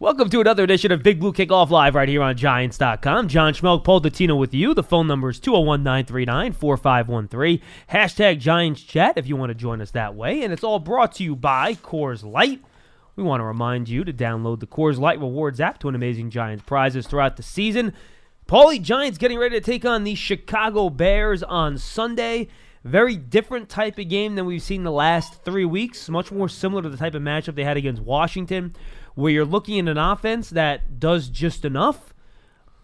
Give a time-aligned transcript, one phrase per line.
[0.00, 3.26] Welcome to another edition of Big Blue Kickoff Live right here on Giants.com.
[3.26, 4.72] John Schmelk, Paul Dottino with you.
[4.72, 7.60] The phone number is 201 939 4513.
[7.90, 10.42] Hashtag Giants Chat if you want to join us that way.
[10.42, 12.62] And it's all brought to you by Coors Light.
[13.16, 16.30] We want to remind you to download the Coors Light Rewards app to win amazing
[16.30, 17.92] Giants prizes throughout the season.
[18.46, 22.46] Paulie Giants getting ready to take on the Chicago Bears on Sunday.
[22.84, 26.08] Very different type of game than we've seen the last three weeks.
[26.08, 28.76] Much more similar to the type of matchup they had against Washington,
[29.18, 32.14] where you're looking at an offense that does just enough,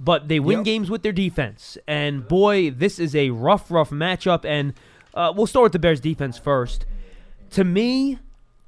[0.00, 0.64] but they win Yep.
[0.64, 1.78] games with their defense.
[1.86, 4.44] And boy, this is a rough, rough matchup.
[4.44, 4.74] And
[5.14, 6.86] uh, we'll start with the Bears defense first.
[7.50, 8.18] To me,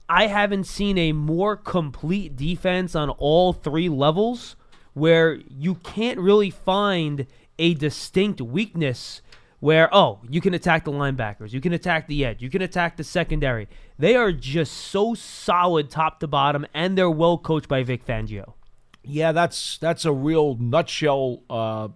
[0.09, 4.55] I haven't seen a more complete defense on all three levels
[4.95, 7.27] where you can't really find
[7.59, 9.23] a distinct weakness
[9.61, 12.97] where, oh, you can attack the linebackers, you can attack the edge, you can attack
[12.97, 13.69] the secondary.
[13.99, 18.55] They are just so solid top to bottom, and they're well coached by Vic Fangio.
[19.03, 21.89] Yeah, that's that's a real nutshell uh,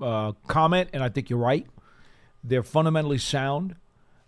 [0.00, 1.66] uh, comment, and I think you're right.
[2.44, 3.76] They're fundamentally sound.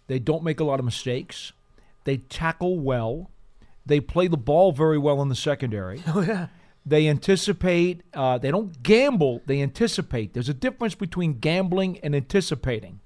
[0.06, 1.52] They don't make a lot of mistakes.
[2.04, 3.30] They tackle well.
[3.86, 6.02] They play the ball very well in the secondary.
[6.08, 6.48] Oh, yeah.
[6.86, 8.02] They anticipate.
[8.12, 9.40] Uh, they don't gamble.
[9.46, 10.34] They anticipate.
[10.34, 13.00] There's a difference between gambling and anticipating.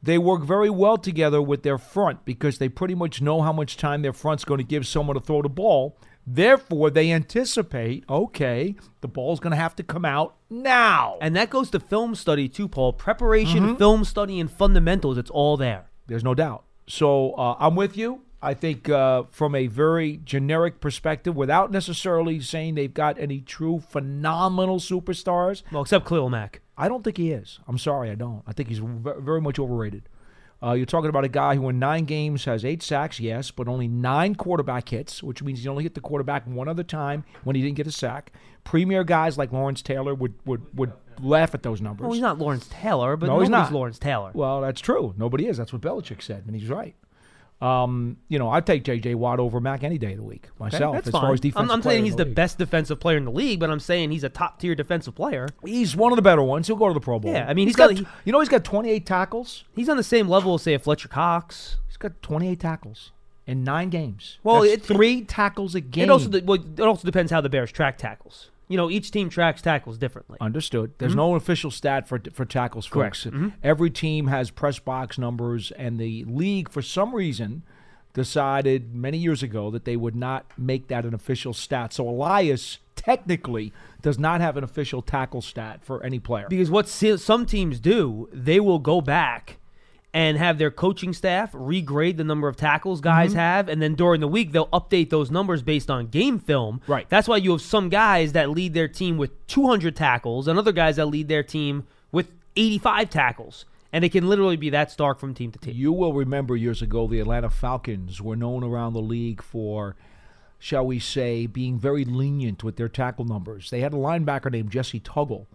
[0.00, 3.76] They work very well together with their front because they pretty much know how much
[3.76, 5.98] time their front's going to give someone to throw the ball.
[6.24, 11.16] Therefore, they anticipate, okay, the ball's going to have to come out now.
[11.20, 12.92] And that goes to film study, too, Paul.
[12.92, 15.86] Preparation, film study, and fundamentals, it's all there.
[16.06, 16.64] There's no doubt.
[16.86, 18.22] So uh, I'm with you.
[18.40, 23.80] I think uh, from a very generic perspective, without necessarily saying they've got any true
[23.80, 26.60] phenomenal superstars, Well, except Khalil Mack.
[26.76, 27.58] I don't think he is.
[27.66, 28.42] I'm sorry, I don't.
[28.46, 30.08] I think he's very much overrated.
[30.62, 33.68] Uh, you're talking about a guy who in nine games has eight sacks, yes, but
[33.68, 37.54] only nine quarterback hits, which means he only hit the quarterback one other time when
[37.54, 38.32] he didn't get a sack.
[38.64, 42.04] Premier guys like Lawrence Taylor would would, would laugh at those numbers.
[42.04, 43.72] Well, he's not Lawrence Taylor, but No, he's not.
[43.72, 44.30] Lawrence Taylor.
[44.34, 45.14] Well, that's true.
[45.16, 45.56] Nobody is.
[45.56, 46.94] That's what Belichick said, and he's right.
[47.60, 49.16] Um, you know, I'd take J.J.
[49.16, 50.94] Watt over Mack any day of the week myself.
[50.94, 51.22] that's as fine.
[51.22, 53.68] far as defense, I'm, I'm saying he's the best defensive player in the league, but
[53.68, 55.48] I'm saying he's a top tier defensive player.
[55.64, 56.68] He's one of the better ones.
[56.68, 57.32] He'll go to the Pro Bowl.
[57.32, 58.06] Yeah, I mean, he's he's got- got.
[58.24, 59.64] you know, he's got 28 tackles.
[59.74, 61.78] He's on the same level as say a Fletcher Cox.
[61.88, 63.10] He's got 28 tackles
[63.44, 64.38] in nine games.
[64.44, 66.04] Well, That's it- three tackles a game.
[66.04, 68.50] It also well, it also depends how the Bears track tackles.
[68.68, 70.38] You know, each team tracks tackles differently.
[70.40, 70.92] Understood.
[70.98, 72.98] There's no official stat for for tackles, Mm-hmm.
[72.98, 73.24] Correct.
[73.24, 73.48] Mm-hmm.
[73.62, 77.62] Every team has press box numbers, and the league, for some reason,
[78.12, 81.92] decided many years ago that they would not make that an official stat.
[81.92, 86.46] So Elias technically does not have an official tackle stat for any player.
[86.48, 89.58] Because what some teams do, they will go back
[90.14, 93.38] and have their coaching staff regrade the number of tackles guys Mm-hmm.
[93.38, 96.80] have, and then during the week they'll update those numbers based on game film.
[96.86, 97.08] Right.
[97.10, 100.72] That's why you have some guys that lead their team with 200 tackles, and other
[100.72, 105.18] guys that lead their team with 85 tackles, and it can literally be that stark
[105.20, 105.74] from team to team.
[105.76, 109.94] You will remember years ago the Atlanta Falcons were known around the league for,
[110.58, 113.68] shall we say, being very lenient with their tackle numbers.
[113.70, 115.46] They had a linebacker named Jessie Tuggle,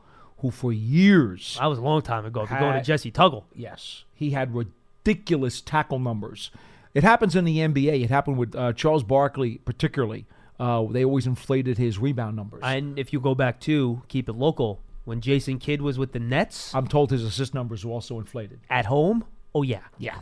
[0.44, 2.44] who for years That was a long time ago.
[2.44, 3.46] If you're going to Jessie Tuggle.
[3.56, 6.52] Yes, he had ridiculous tackle numbers.
[6.94, 8.04] It happens in the NBA.
[8.04, 10.28] It happened with uh, Charles Barkley, particularly.
[10.60, 12.62] Uh, they always inflated his rebound numbers.
[12.64, 16.20] And if you go back to keep it local, when Jason Kidd was with the
[16.20, 18.60] Nets I'm told his assist numbers were also inflated.
[18.70, 19.26] at home,
[19.56, 20.20] oh yeah, Yeah.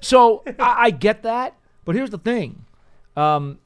[0.00, 2.64] So I, I get that, but here's the thing:
[3.16, 3.58] um,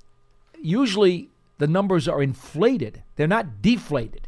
[0.61, 4.28] usually the numbers are inflated; they're not deflated.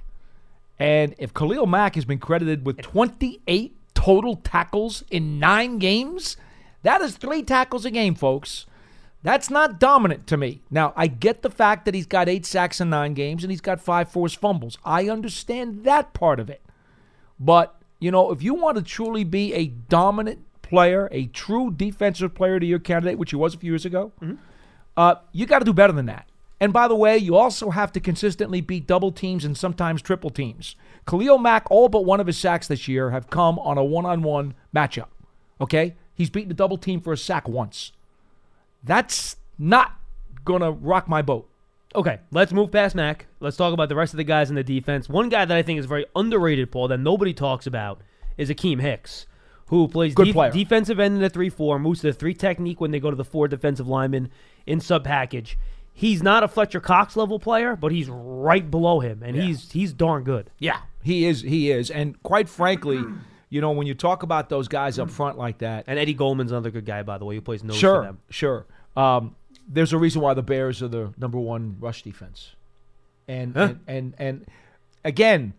[0.80, 6.38] And if Khalil Mack has been credited with 28 total tackles in nine games,
[6.82, 8.64] that is three tackles a game, folks.
[9.22, 10.62] That's not dominant to me.
[10.70, 13.60] Now, I get the fact that he's got eight sacks in nine games and he's
[13.60, 14.78] got five forced fumbles.
[14.82, 16.62] I understand that part of it.
[17.38, 22.34] But, you know, if you want to truly be a dominant player, a true defensive
[22.34, 24.12] player to your candidate, which he was a few years ago,
[24.96, 26.29] uh, you got to do better than that.
[26.60, 30.28] And by the way, you also have to consistently beat double teams and sometimes triple
[30.28, 30.76] teams.
[31.06, 34.04] Khalil Mack, all but one of his sacks this year have come on a one
[34.04, 35.08] on one matchup.
[35.60, 35.96] Okay?
[36.14, 37.92] He's beaten a double team for a sack once.
[38.84, 39.98] That's not
[40.44, 41.50] going to rock my boat.
[41.94, 43.26] Okay, let's move past Mack.
[43.40, 45.08] Let's talk about the rest of the guys in the defense.
[45.08, 48.00] One guy that I think is very underrated, Paul, that nobody talks about
[48.36, 49.26] is Akiem Hicks,
[49.66, 52.92] who plays def- defensive end in the 3 4, moves to the 3 technique when
[52.92, 54.30] they go to the 4 defensive lineman
[54.66, 55.58] in sub package.
[56.00, 59.92] He's not a Fletcher Cox level player, but he's right below him, and he's he's
[59.92, 60.50] darn good.
[60.58, 61.42] Yeah, he is.
[61.42, 61.90] He is.
[61.90, 63.04] And quite frankly,
[63.50, 66.52] you know, when you talk about those guys up front like that, And Eddie Goldman's
[66.52, 68.18] another good guy, by the way, who plays nose for sure, them.
[68.30, 68.66] sure.
[68.96, 69.36] Um,
[69.68, 72.54] there's a reason why the Bears are the number one rush defense.
[73.28, 73.62] And Huh?
[73.62, 74.46] and, and and
[75.04, 75.52] again,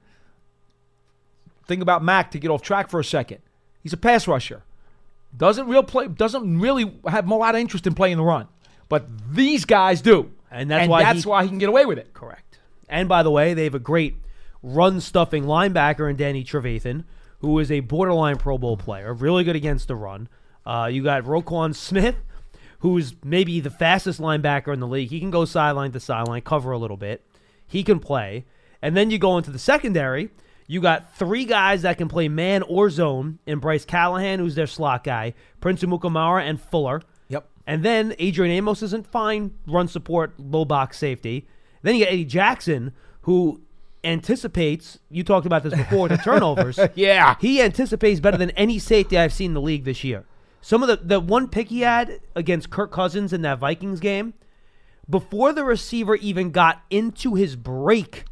[1.67, 3.43] think about Mack to get off track for a second.
[3.83, 4.63] He's a pass rusher.
[5.37, 8.47] Doesn't real play doesn't really have a lot of interest in playing the run.
[8.91, 10.31] But these guys do.
[10.51, 12.13] And that's why that's he- why he can get away with it.
[12.13, 12.59] Correct.
[12.89, 14.15] And by the way, they have a great
[14.61, 17.05] run stuffing linebacker in Danny Trevathan,
[17.39, 20.27] who is a borderline Pro Bowl player, really good against the run.
[20.65, 22.17] Uh, you got Roquan Smith,
[22.79, 25.09] who's maybe the fastest linebacker in the league.
[25.09, 27.25] He can go sideline to sideline, cover a little bit.
[27.65, 28.45] He can play.
[28.81, 30.31] And then you go into the secondary.
[30.67, 34.67] You got three guys that can play man or zone in Bryce Callahan, who's their
[34.67, 37.01] slot guy, Prince Amukamara, and Fuller.
[37.67, 41.47] And then Adrian Amos isn't fine run support, low box safety.
[41.81, 43.61] Then you get Eddie Jackson, who
[44.03, 46.79] anticipates, you talked about this before, the turnovers.
[46.95, 47.35] Yeah.
[47.39, 50.25] He anticipates better than any safety I've seen in the league this year.
[50.61, 54.33] Some of the, the one pick he had against Kirk Cousins in that Vikings game,
[55.09, 58.25] before the receiver even got into his break,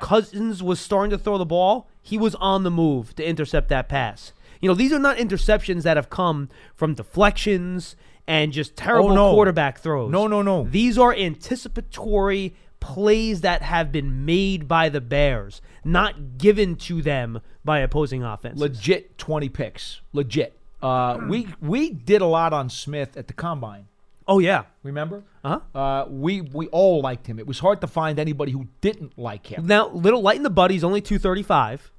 [0.00, 1.88] Cousins was starting to throw the ball.
[2.02, 4.32] He was on the move to intercept that pass.
[4.60, 7.94] You know, these are not interceptions that have come from deflections
[8.26, 9.32] and just terrible Oh, no.
[9.34, 10.10] quarterback throws.
[10.10, 10.64] No, no, no.
[10.64, 17.40] These are anticipatory plays that have been made by the Bears, not given to them
[17.64, 18.58] by opposing offense.
[18.60, 20.00] Legit 20 picks.
[20.12, 20.58] Legit.
[20.82, 23.86] Uh, we we did a lot on Smith at the combine.
[24.28, 24.64] oh yeah.
[24.82, 25.24] Remember?
[25.42, 25.78] Uh-huh.
[25.78, 27.38] Uh, we we all liked him.
[27.38, 29.66] It was hard to find anybody who didn't like him.
[29.66, 30.70] Now, little light in the butt.
[30.70, 31.90] He's only two thirty five,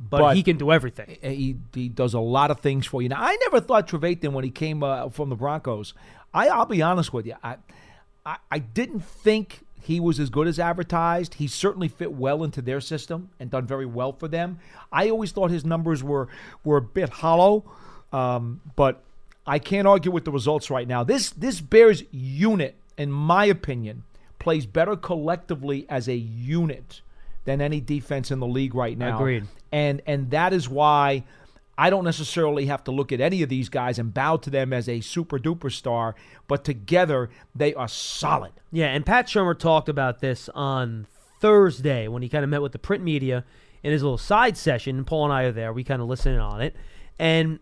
[0.00, 1.18] but, But- he can do everything.
[1.20, 3.08] He, he does a lot of things for you.
[3.08, 5.94] Now, I never thought Trevathan when he came uh, from the Broncos.
[6.32, 7.34] I, I'll be honest with you.
[7.42, 7.56] I,
[8.24, 11.34] I I didn't think he was as good as advertised.
[11.34, 14.58] He certainly fit well into their system and done very well for them.
[14.92, 16.28] I always thought his numbers were
[16.64, 17.64] were a bit hollow,
[18.12, 19.02] um, but
[19.46, 21.02] I can't argue with the results right now.
[21.04, 24.04] This this Bears unit, in my opinion,
[24.38, 27.00] plays better collectively as a unit
[27.48, 29.16] than any defense in the league right now.
[29.16, 29.46] Agreed.
[29.72, 31.24] And and that is why
[31.76, 34.72] I don't necessarily have to look at any of these guys and bow to them
[34.72, 36.14] as a super duper star,
[36.46, 38.52] but together they are solid.
[38.72, 41.06] Yeah, and Pat Shurmur talked about this on
[41.40, 43.44] Thursday when he kind of met with the print media
[43.82, 45.04] in his little side session.
[45.04, 45.72] Paul and I are there.
[45.72, 46.74] We kind of listened on it.
[47.18, 47.60] And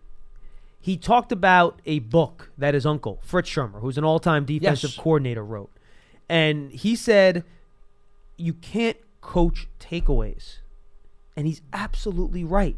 [0.80, 4.90] he talked about a book that his uncle, Fritz Shurmur, who's an all time defensive
[4.90, 4.98] Yes.
[4.98, 5.70] coordinator, wrote.
[6.28, 7.44] And he said,
[8.38, 8.96] You can't
[9.26, 10.58] coach takeaways.
[11.37, 12.76] And he's absolutely right.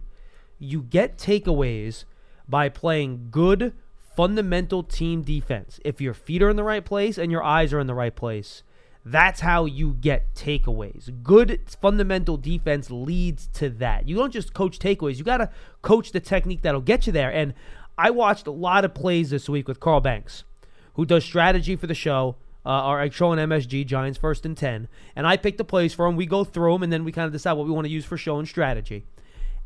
[0.59, 2.05] You get takeaways
[2.49, 3.75] by playing good,
[4.17, 5.79] fundamental team defense.
[5.85, 8.17] If your feet are in the right place and your eyes are in the right
[8.17, 8.63] place,
[9.05, 11.23] that's how you get takeaways.
[11.23, 14.09] Good fundamental defense leads to that.
[14.09, 15.51] You don't just coach takeaways, you got to
[15.83, 17.31] coach the technique that'll get you there.
[17.31, 17.53] And
[17.99, 20.45] I watched a lot of plays this week with Carl Banks,
[20.95, 22.37] who does strategy for the show.
[22.69, 24.89] Uh, our show on MSG, Giants First and 10.
[25.17, 26.17] And I pick the plays for him.
[26.17, 28.05] We go through them, and then we kind of decide what we want to use
[28.05, 29.07] for show and strategy.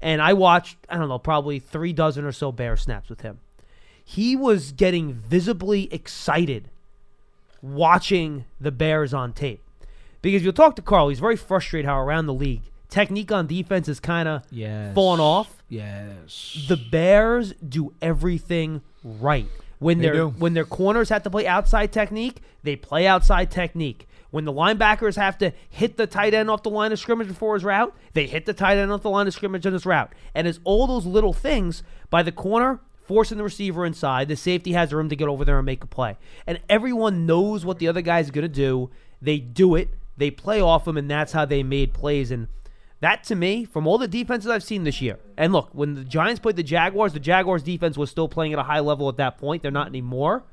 [0.00, 3.40] And I watched, I don't know, probably three dozen or so bear snaps with him.
[4.04, 6.70] He was getting visibly excited
[7.60, 9.60] watching the Bears on tape.
[10.20, 13.88] Because you'll talk to Carl, he's very frustrated how around the league, technique on defense
[13.88, 14.94] is kind of Yes.
[14.94, 15.62] fallen off.
[15.69, 16.64] Yes.
[16.69, 19.49] The Bears do everything right.
[19.82, 20.29] When They their do.
[20.38, 24.06] when their corners have to play outside technique, they play outside technique.
[24.31, 27.55] When the linebackers have to hit the tight end off the line of scrimmage before
[27.55, 30.12] his route, they hit the tight end off the line of scrimmage on his route.
[30.35, 34.28] And it's all those little things by the corner forcing the receiver inside.
[34.28, 36.16] The safety has room to get over there and make a play.
[36.47, 38.88] And everyone knows what the other guy's going to do.
[39.21, 39.90] They do it.
[40.16, 42.30] They play off him, and that's how they made plays.
[42.30, 42.49] And
[43.02, 46.04] that to me, from all the defenses I've seen this year, and look, when the
[46.04, 49.16] Giants played the Jaguars, the Jaguars defense was still playing at a high level at
[49.18, 49.61] that point.
[49.62, 50.44] They're not anymore.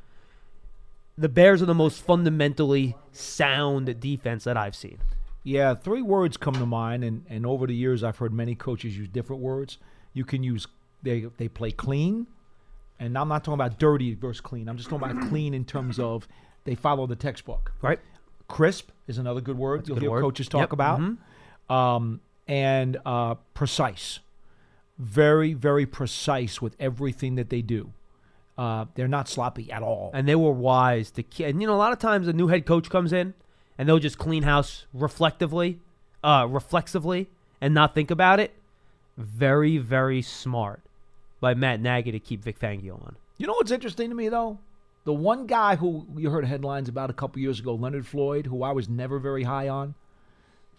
[1.17, 4.99] The Bears are the most fundamentally sound defense that I've seen.
[5.43, 8.97] Yeah, three words come to mind, and, and over the years I've heard many coaches
[8.97, 9.77] use different words.
[10.13, 10.67] You can use
[11.01, 12.27] they they play clean,
[12.99, 14.67] and I'm not talking about dirty versus clean.
[14.67, 16.27] I'm just talking about clean in terms of
[16.65, 17.71] they follow the textbook.
[17.81, 17.99] Right?
[18.47, 20.21] Crisp is another good word you'll good hear word.
[20.21, 20.99] coaches talk Yep, about.
[20.99, 21.17] mhm.
[21.73, 24.19] Um, and uh, precise,
[24.97, 27.93] very very precise with everything that they do.
[28.57, 30.11] Uh, they're not sloppy at all.
[30.13, 32.65] And they were wise to and you know a lot of times a new head
[32.65, 33.35] coach comes in
[33.77, 35.79] and they'll just clean house reflectively,
[36.23, 37.29] uh, reflexively,
[37.61, 38.53] and not think about it.
[39.15, 40.81] Very very smart
[41.39, 43.15] by Matt Nagy to keep Vic Fangio on.
[43.37, 44.57] You know what's interesting to me though?
[45.05, 48.63] The one guy who you heard headlines about a couple years ago, Leonard Floyd, who
[48.63, 49.95] I was never very high on.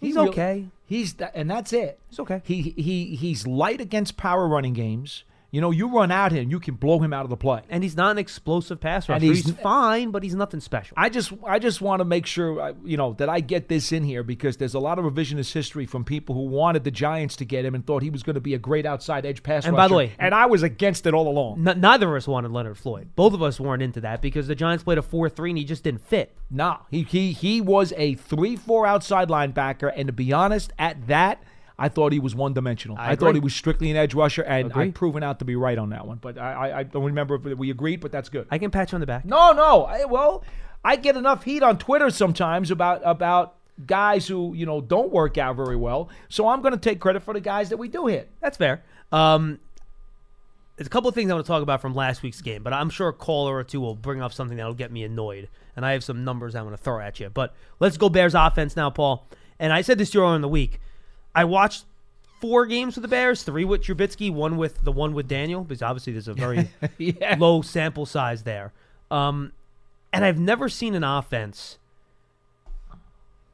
[0.01, 0.67] He He's okay.
[0.87, 1.99] He's that, and that's it.
[2.09, 2.43] He's okay.
[2.45, 5.25] He he he's light against power running games.
[5.53, 7.63] You know, you run at him, you can blow him out of the play.
[7.69, 9.25] And he's not an explosive pass And rusher.
[9.27, 10.95] he's- He's, fine, but he's nothing special.
[10.97, 13.91] I just I just want to make sure I- you know that I get this
[13.91, 17.35] in here because there's a lot of revisionist history from people who wanted the Giants
[17.37, 19.65] to get him and thought he was going to be a great outside edge pass
[19.65, 19.83] And rusher.
[19.85, 21.67] by the way- and I was against it all along.
[21.67, 23.09] N- neither of us wanted Leonard Floyd.
[23.17, 25.65] Both of us weren't into that because the Giants played a 4 3 and he
[25.65, 26.37] just didn't fit.
[26.49, 31.07] Nah, he he he was a three four outside linebacker, and to be honest, at
[31.09, 31.43] that.
[31.81, 32.97] I thought he was one dimensional.
[32.99, 34.73] I I, thought he was strictly an edge rusher, and.
[34.73, 36.19] I've proven out to be right on that one.
[36.19, 38.47] But I, I, I don't remember if we agreed, but that's good.
[38.51, 39.25] I can pat you on the back.
[39.25, 39.85] No, no.
[39.85, 40.45] I, well,
[40.85, 43.57] I get enough heat on Twitter sometimes about about
[43.87, 46.11] guys who you know don't work out very well.
[46.29, 48.31] So I'm going to take credit for the guys that we do hit.
[48.41, 48.83] That's fair.
[49.11, 49.59] Um,
[50.77, 52.73] there's a couple of things I want to talk about from last week's game, but
[52.73, 55.49] I'm sure a caller or two will bring up something that'll get me annoyed.
[55.77, 57.29] And I have some numbers I want to throw at you.
[57.29, 59.27] But let's go Bears offense now, Paul.
[59.59, 60.81] And I said this to you earlier in the week.
[61.35, 61.85] I watched
[62.41, 65.83] four games with the Bears, three with Trubisky, one with the one with Daniel, because
[65.83, 66.69] obviously there's a very
[66.99, 67.37] Yeah.
[67.39, 68.73] low sample size there.
[69.11, 69.53] Um,
[70.13, 71.79] and I've never seen an offense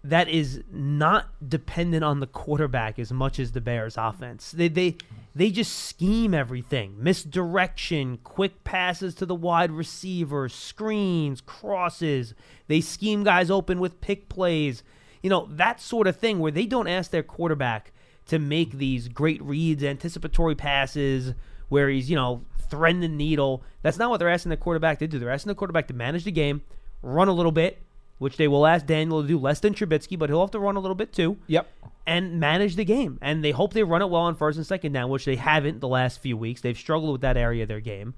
[0.04, 4.52] that is not dependent on the quarterback as much as the Bears offense.
[4.52, 4.96] They they
[5.34, 6.94] they just scheme everything.
[7.02, 12.34] Misdirection, quick passes to the wide receiver, screens, crosses.
[12.68, 14.82] They scheme guys open with pick plays.
[15.22, 17.92] You know, that sort of thing where they don't ask their quarterback
[18.26, 21.32] to make these great reads, anticipatory passes
[21.68, 23.62] where he's, you know, threading the needle.
[23.82, 25.18] That's not what they're asking the quarterback to do.
[25.18, 26.62] They're asking the quarterback to manage the game,
[27.02, 27.78] run a little bit,
[28.18, 30.76] which they will ask Daniel to do less than Trubisky, but he'll have to run
[30.76, 31.68] a little bit too, Yep.
[32.06, 33.18] and manage the game.
[33.22, 35.80] And they hope they run it well on first and second down, which they haven't
[35.80, 36.60] the last few weeks.
[36.62, 38.14] They've struggled with that area of their game.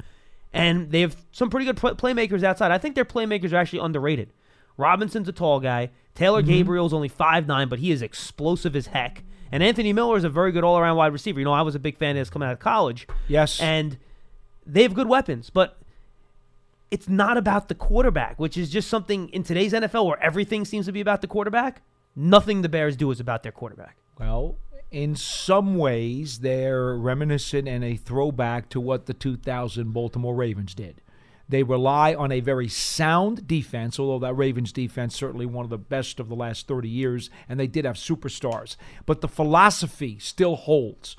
[0.53, 2.71] And they have some pretty good playmakers outside.
[2.71, 4.31] I think their playmakers are actually underrated.
[4.79, 5.91] Robinson's a tall guy.
[6.15, 6.51] Taylor mm-hmm.
[6.51, 9.23] Gabriel's only 5'9, but he is explosive as heck.
[9.53, 11.39] And Anthony Miller is a very good all around wide receiver.
[11.39, 13.07] You know, I was a big fan of his coming out of college.
[13.29, 13.61] Yes.
[13.61, 13.99] And
[14.67, 15.79] they have good weapons, but
[16.91, 20.87] it's not about the quarterback, which is just something in today's NFL where everything seems
[20.87, 21.83] to be about the quarterback.
[22.15, 23.97] Nothing the Bears do is about their quarterback.
[24.19, 24.57] Well,
[24.91, 31.01] in some ways, they're reminiscent and a throwback to what the 2000 Baltimore Ravens did.
[31.49, 35.79] They rely on a very sound defense, although that Ravens defense certainly one of the
[35.79, 38.77] best of the last 30 years, and they did have superstars.
[39.07, 41.17] But the philosophy still holds.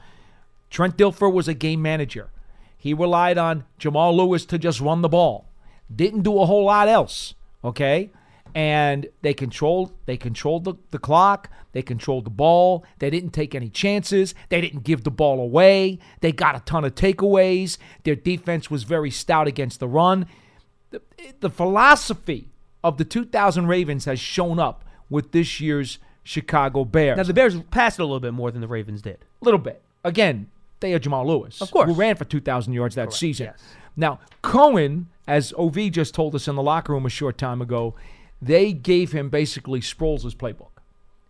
[0.70, 2.30] Trent Dilfer was a game manager.
[2.78, 5.52] He relied on Jamal Lewis to just run the ball.
[5.94, 7.34] Didn't do a whole lot else.
[7.64, 8.12] Okay?
[8.56, 11.50] And they controlled they controlled the, the clock.
[11.72, 12.84] They controlled the ball.
[12.98, 14.34] They didn't take any chances.
[14.50, 16.00] They didn't give the ball away.
[16.22, 17.78] They got a ton of takeaways.
[18.04, 20.26] Their defense was very stout against the run.
[20.90, 21.02] The,
[21.40, 22.50] the philosophy
[22.84, 27.18] of the 2000 Ravens has shown up with this year's Chicago Bears.
[27.18, 29.18] Now the Bears passed it a little bit more than the Ravens did.
[29.42, 29.82] A little bit.
[30.04, 31.62] Again, they had Jamal Lewis.
[31.62, 31.88] Of course.
[31.88, 33.48] Who ran for 2,000 yards that season.
[33.48, 33.62] yes.
[33.96, 37.96] Now, Cohen, as OV just told us in the locker room a short time ago,
[38.42, 40.82] they gave him basically Sproles' playbook.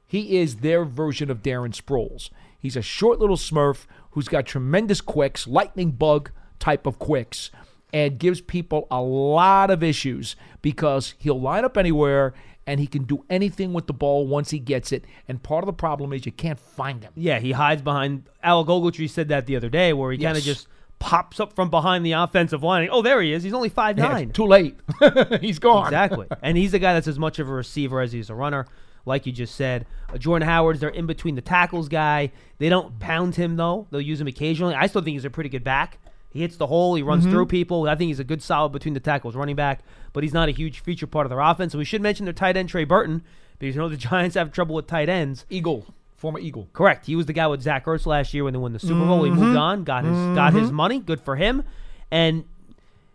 [0.07, 2.29] He is their version of Darren Sproles.
[2.59, 7.51] He's a short little smurf who's got tremendous quicks, lightning bug type of quicks,
[7.93, 12.33] and gives people a lot of issues because he'll line up anywhere
[12.67, 15.03] and he can do anything with the ball once he gets it.
[15.27, 17.11] And part of the problem is you can't find him.
[17.15, 18.29] Yeah, he hides behind.
[18.43, 20.67] Al Ogletree said that the other day, where he kind of just
[20.99, 22.89] pops up from behind the offensive line.
[22.91, 23.43] Oh, there he is.
[23.43, 24.31] He's only five Yeah, nine.
[24.31, 24.77] too late.
[25.41, 25.85] He's gone.
[25.87, 26.27] Exactly.
[26.41, 28.65] and he's a guy that's as much of a receiver as he's a runner,
[29.05, 29.85] like you just said.
[30.13, 32.31] Uh, Jordan Howard's their in between the tackles guy.
[32.57, 33.87] They don't pound him, though.
[33.91, 34.75] They'll use him occasionally.
[34.75, 35.99] I still think he's a pretty good back.
[36.31, 36.93] He hits the hole.
[36.95, 37.87] He runs through people.
[37.89, 39.79] I think he's a good solid between the tackles running back,
[40.13, 41.73] but he's not a huge feature part of their offense.
[41.73, 43.23] And we should mention their tight end, Trey Burton,
[43.57, 45.45] because you know the Giants have trouble with tight ends.
[45.49, 45.87] Eagle,
[46.19, 46.67] former Eagle.
[46.73, 47.05] Correct.
[47.05, 49.23] He was the guy with Zach Ertz last year when they won the Super Bowl.
[49.23, 49.39] He Mm-hmm.
[49.39, 50.99] moved on, got his got his money.
[50.99, 51.63] Good for him.
[52.11, 52.45] And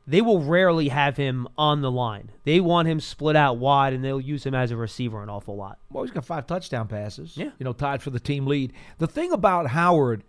[0.06, 2.30] they will rarely have him on the line.
[2.44, 5.56] They want him split out wide, and they'll use him as a receiver an awful
[5.56, 5.78] lot.
[5.90, 7.36] Well, he's got five touchdown passes.
[7.36, 7.50] Yeah.
[7.58, 8.72] You know, tied for the team lead.
[8.98, 10.22] The thing about Howard,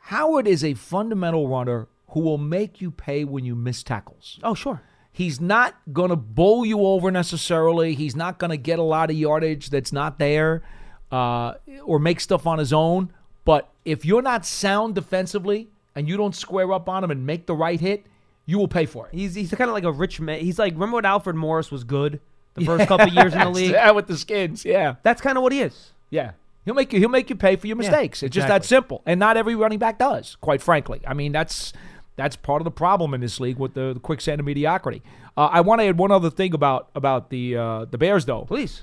[0.00, 4.38] Howard is a fundamental runner who will make you pay when you miss tackles.
[4.42, 4.82] Oh, sure.
[5.10, 7.94] He's not going to bowl you over necessarily.
[7.94, 10.62] He's not going to get a lot of yardage that's not there
[11.10, 13.12] uh, or make stuff on his own.
[13.44, 17.46] But if you're not sound defensively and you don't square up on him and make
[17.46, 18.04] the right hit,
[18.44, 19.14] you will pay for it.
[19.14, 20.40] He's he's kind of like a rich man.
[20.40, 22.20] He's like remember when Alfred Morris was good
[22.54, 23.70] the first couple years in the league.
[23.72, 24.64] Yeah, with the skins.
[24.64, 24.96] Yeah.
[25.02, 25.90] That's kind of what he is.
[26.10, 26.32] Yeah.
[26.64, 28.22] He'll make you he'll make you pay for your mistakes.
[28.22, 29.02] it's just that simple.
[29.06, 31.00] And not every running back does, quite frankly.
[31.06, 31.72] I mean, that's
[32.16, 35.02] that's part of the problem in this league with the, the quicksand of mediocrity.
[35.36, 38.42] Uh, I want to add one other thing about about the uh, the Bears though.
[38.42, 38.82] Please.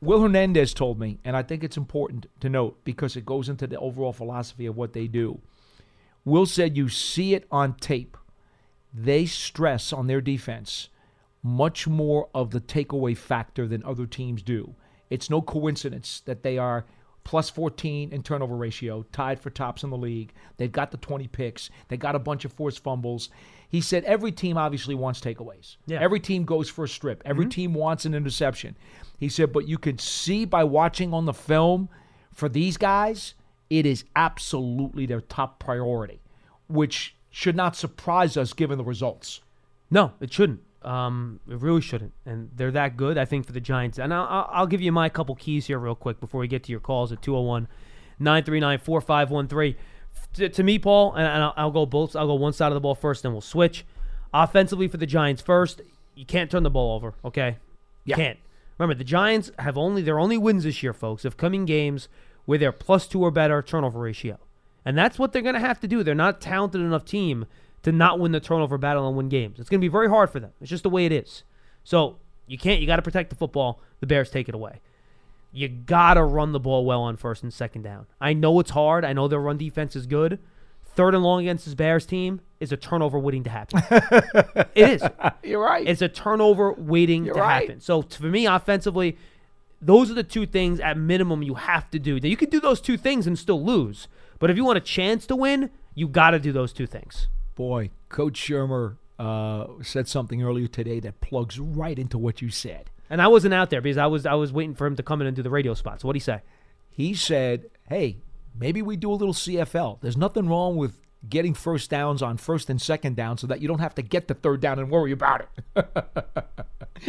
[0.00, 3.66] Will Hernandez told me, and I think it's important to note because it goes into
[3.66, 5.40] the overall philosophy of what they do.
[6.24, 8.16] Will said you see it on tape.
[8.94, 10.88] They stress on their defense
[11.42, 14.74] much more of the takeaway factor than other teams do.
[15.10, 16.84] It's no coincidence that they are
[17.24, 20.32] plus 14 in turnover ratio, tied for tops in the league.
[20.56, 21.70] They've got the 20 picks.
[21.88, 23.30] They got a bunch of forced fumbles.
[23.68, 25.76] He said every team obviously wants takeaways.
[25.86, 26.00] Yeah.
[26.00, 27.22] Every team goes for a strip.
[27.24, 28.76] Every team wants an interception.
[29.18, 31.88] He said, but you can see by watching on the film
[32.32, 33.34] for these guys,
[33.68, 36.20] it is absolutely their top priority,
[36.68, 39.40] which should not surprise us given the results.
[39.90, 40.60] No, it shouldn't.
[40.82, 42.12] Um, it really shouldn't.
[42.24, 43.98] And they're that good, I think, for the Giants.
[43.98, 46.62] And I'll, I'll- I'll give you my couple keys here, real quick, before we get
[46.64, 47.68] to your calls at 201
[48.18, 49.74] 939 4513.
[50.34, 52.14] To to me, Paul, and and I'll, I'll go both.
[52.16, 53.84] I'll go one side of the ball first, then we'll switch.
[54.32, 55.80] Offensively for the Giants first,
[56.14, 57.56] you can't turn the ball over, okay?
[58.04, 58.16] You Yeah.
[58.16, 58.38] can't.
[58.78, 62.08] Remember, the Giants have only their only wins this year, folks, have come in games
[62.44, 64.38] where they're plus two or better turnover ratio.
[64.84, 66.02] And that's what they're going to have to do.
[66.02, 67.46] They're not a talented enough team
[67.82, 69.58] to not win the turnover battle and win games.
[69.58, 70.52] It's going to be very hard for them.
[70.60, 71.42] It's just the way it is.
[71.84, 72.80] So you can't.
[72.80, 73.80] You got to protect the football.
[74.00, 74.80] The Bears take it away.
[75.52, 78.06] You got to run the ball well on first and second down.
[78.20, 79.04] I know it's hard.
[79.04, 80.38] I know their run defense is good.
[80.94, 83.82] Third and long against this Bears team is a turnover waiting to happen.
[84.74, 85.02] it is.
[85.42, 85.86] You're right.
[85.86, 87.60] It's a turnover waiting You're to right.
[87.68, 87.80] happen.
[87.80, 89.16] So for me, offensively,
[89.80, 92.18] those are the two things at minimum you have to do.
[92.18, 94.82] Now you can do those two things and still lose, but if you want a
[94.82, 97.28] chance to win, you got to do those two things.
[97.54, 102.90] Boy, Coach Shurmur uh, said something earlier today that plugs right into what you said.
[103.10, 105.20] And I wasn't out there because I was I was waiting for him to come
[105.20, 106.00] in and do the radio spot.
[106.00, 106.42] So what would he say?
[106.90, 108.18] He said, hey,
[108.58, 110.00] maybe we do a little CFL.
[110.00, 113.68] There's nothing wrong with getting first downs on first and second down so that you
[113.68, 115.42] don't have to get the third down and worry about
[115.74, 115.86] it.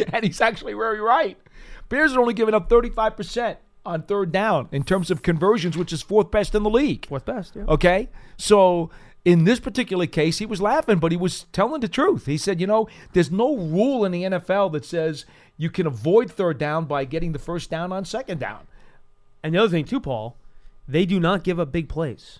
[0.12, 1.38] and he's actually very right.
[1.88, 6.02] Bears are only giving up 35% on third down in terms of conversions, which is
[6.02, 7.06] fourth best in the league.
[7.06, 7.56] Fourth best.
[7.56, 7.64] Yeah.
[7.68, 8.08] Okay.
[8.36, 8.90] So
[9.24, 12.26] in this particular case, he was laughing, but he was telling the truth.
[12.26, 15.24] He said, you know, there's no rule in the NFL that says
[15.60, 18.66] you can avoid third down by getting the first down on second down.
[19.42, 20.38] And the other thing too, Paul,
[20.88, 22.38] they do not give up big plays.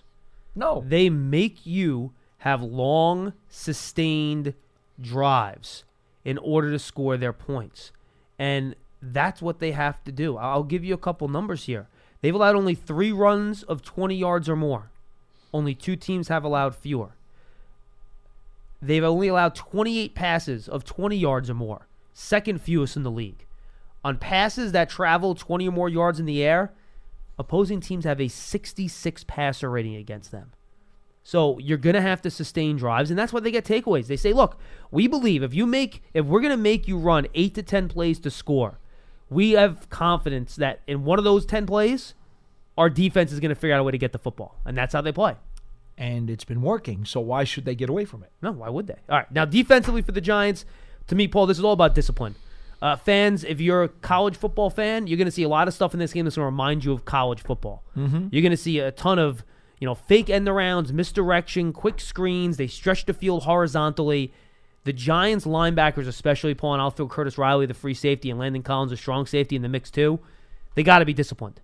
[0.55, 0.83] No.
[0.87, 4.55] They make you have long, sustained
[4.99, 5.83] drives
[6.25, 7.91] in order to score their points.
[8.39, 10.37] And that's what they have to do.
[10.37, 11.87] I'll give you a couple numbers here.
[12.21, 14.89] They've allowed only three runs of 20 yards or more.
[15.53, 17.11] Only two teams have allowed fewer.
[18.81, 23.45] They've only allowed 28 passes of 20 yards or more, second fewest in the league.
[24.03, 26.73] On passes that travel 20 or more yards in the air,
[27.37, 30.51] opposing teams have a 66 passer rating against them.
[31.23, 34.07] So you're gonna have to sustain drives, and that's why they get takeaways.
[34.07, 37.53] They say, "Look, we believe if you make, if we're gonna make you run eight
[37.55, 38.79] to ten plays to score,
[39.29, 42.15] we have confidence that in one of those ten plays,
[42.77, 45.01] our defense is gonna figure out a way to get the football, and that's how
[45.01, 45.35] they play."
[45.95, 47.05] And it's been working.
[47.05, 48.31] So why should they get away from it?
[48.41, 48.97] No, why would they?
[49.07, 50.65] All right, now defensively for the Giants,
[51.07, 52.35] to me, Paul, this is all about discipline.
[52.81, 55.73] Uh, fans, if you're a college football fan, you're going to see a lot of
[55.73, 57.83] stuff in this game that's going to remind you of college football.
[57.95, 58.27] Mm-hmm.
[58.31, 59.43] You're going to see a ton of,
[59.79, 62.57] you know, fake end arounds, misdirection, quick screens.
[62.57, 64.33] They stretch the field horizontally.
[64.83, 68.63] The Giants linebackers, especially Paul, and I'll throw Curtis Riley, the free safety, and Landon
[68.63, 70.19] Collins, a strong safety in the mix too.
[70.73, 71.61] They got to be disciplined.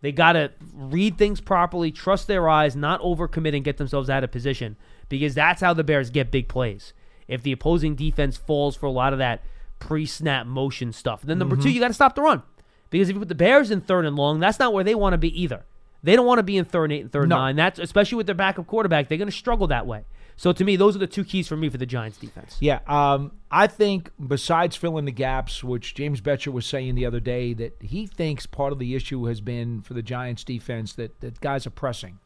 [0.00, 4.24] They got to read things properly, trust their eyes, not overcommit and get themselves out
[4.24, 4.76] of position
[5.08, 6.92] because that's how the Bears get big plays.
[7.28, 9.42] If the opposing defense falls for a lot of that
[9.78, 11.22] pre-snap motion stuff.
[11.22, 11.62] Then number Mm-hmm.
[11.64, 12.42] two, you got to stop the run
[12.90, 15.12] because if you put the Bears in third and long, that's not where they want
[15.14, 15.64] to be either.
[16.02, 17.36] They don't want to be in third and eight and third and No.
[17.36, 17.56] nine.
[17.56, 19.08] That's especially with their backup quarterback.
[19.08, 20.04] They're going to struggle that way.
[20.36, 22.56] So to me, those are the two keys for me for the Giants defense.
[22.60, 27.20] Yeah, um, I think besides filling the gaps, which James Bettcher was saying the other
[27.20, 31.20] day, that he thinks part of the issue has been for the Giants defense that,
[31.20, 32.18] that guys are pressing.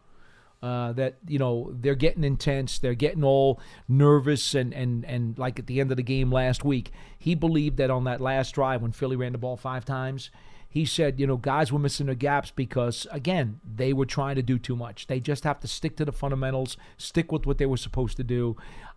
[0.61, 5.59] Uh, that you know they're getting intense, they're getting all nervous, and and and like
[5.59, 8.83] at the end of the game last week, he believed that on that last drive
[8.83, 10.31] when Philly ran the ball five times,
[10.69, 14.43] he said, you know, guys were missing their gaps because again they were trying to
[14.43, 15.07] do too much.
[15.07, 18.25] They just have to stick to the fundamentals, stick with what they were supposed to
[18.25, 18.57] do.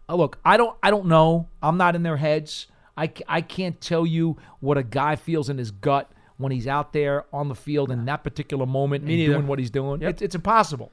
[0.10, 1.48] Uh, look, I don't, I don't know.
[1.62, 2.68] I'm not in their heads.
[2.98, 6.92] I I can't tell you what a guy feels in his gut when he's out
[6.92, 9.34] there on the field in that particular moment and neither.
[9.34, 10.02] doing what he's doing.
[10.02, 10.10] Yep.
[10.10, 10.92] It's, it's impossible.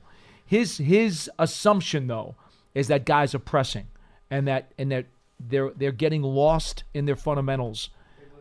[0.48, 2.34] His his assumption though
[2.74, 3.86] is that guys are pressing
[4.30, 5.04] and that and that
[5.38, 7.90] they're they're getting lost in their fundamentals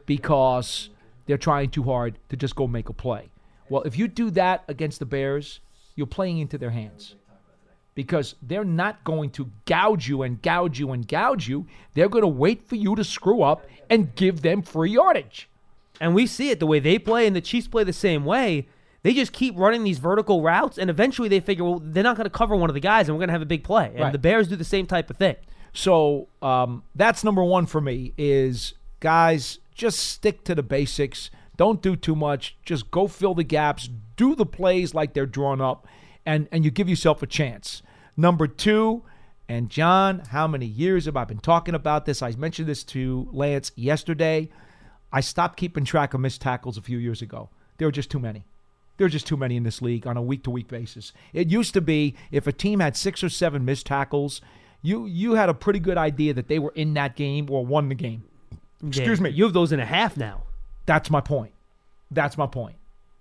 [0.05, 0.89] because
[1.25, 3.27] they're trying too hard to just go make a play.
[3.69, 5.59] Well, if you do that against the Bears,
[5.95, 7.15] you're playing into their hands
[7.93, 11.67] because they're not going to gouge you and gouge you and gouge you.
[11.93, 15.49] They're going to wait for you to screw up and give them free yardage.
[15.99, 18.67] And we see it the way they play, and the Chiefs play the same way.
[19.07, 22.25] They just keep running these vertical routes, and eventually they figure, well, they're not going
[22.25, 23.85] to cover one of the guys, and we're going to have a big play.
[23.85, 24.11] And Right.
[24.11, 25.37] the Bears do the same type of thing.
[25.71, 31.31] So um, that's number one for me is guys, just stick to the basics.
[31.55, 32.57] Don't do too much.
[32.65, 33.89] Just go fill the gaps.
[34.17, 35.87] Do the plays like they're drawn up,
[36.25, 37.81] and, and you give yourself a chance.
[38.17, 39.03] Number two,
[39.47, 42.21] and John, how many years have I been talking about this?
[42.21, 44.49] I mentioned this to Lance yesterday.
[45.13, 47.49] I stopped keeping track of missed tackles a few years ago.
[47.77, 48.43] There were just too many.
[48.97, 51.13] There are just too many in this league on a week to week basis.
[51.33, 54.41] It used to be if a team had six or seven missed tackles,
[54.81, 57.89] you you had a pretty good idea that they were in that game or won
[57.89, 58.23] the game.
[58.85, 59.29] Excuse Yeah, me.
[59.31, 60.43] You have those in a half now.
[60.85, 61.53] That's my point.
[62.11, 62.77] That's my point.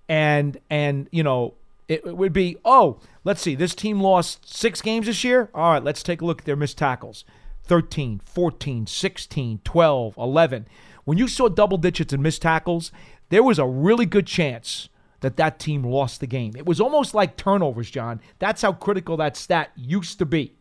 [0.09, 1.55] And and you know,
[1.89, 5.51] it, it would be, oh, let's see, this team lost 6 games this year.
[5.55, 7.25] All right, let's take a look at their missed tackles.
[7.65, 10.69] 13, 14, 16, 12, 11.
[11.05, 12.93] When you saw double digits in missed tackles,
[13.29, 14.89] there was a really good chance
[15.27, 16.53] that that team lost the game.
[16.57, 18.21] It was almost like turnovers, John.
[18.39, 20.55] That's how critical that stat used to be.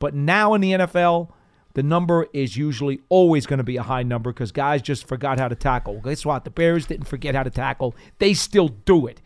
[0.00, 1.30] But now in the NFL,
[1.74, 5.38] the number is usually always going to be a high number because guys just forgot
[5.38, 6.00] how to tackle.
[6.00, 6.42] Guess what?
[6.42, 7.94] The Bears didn't forget how to tackle.
[8.18, 9.22] They still do it.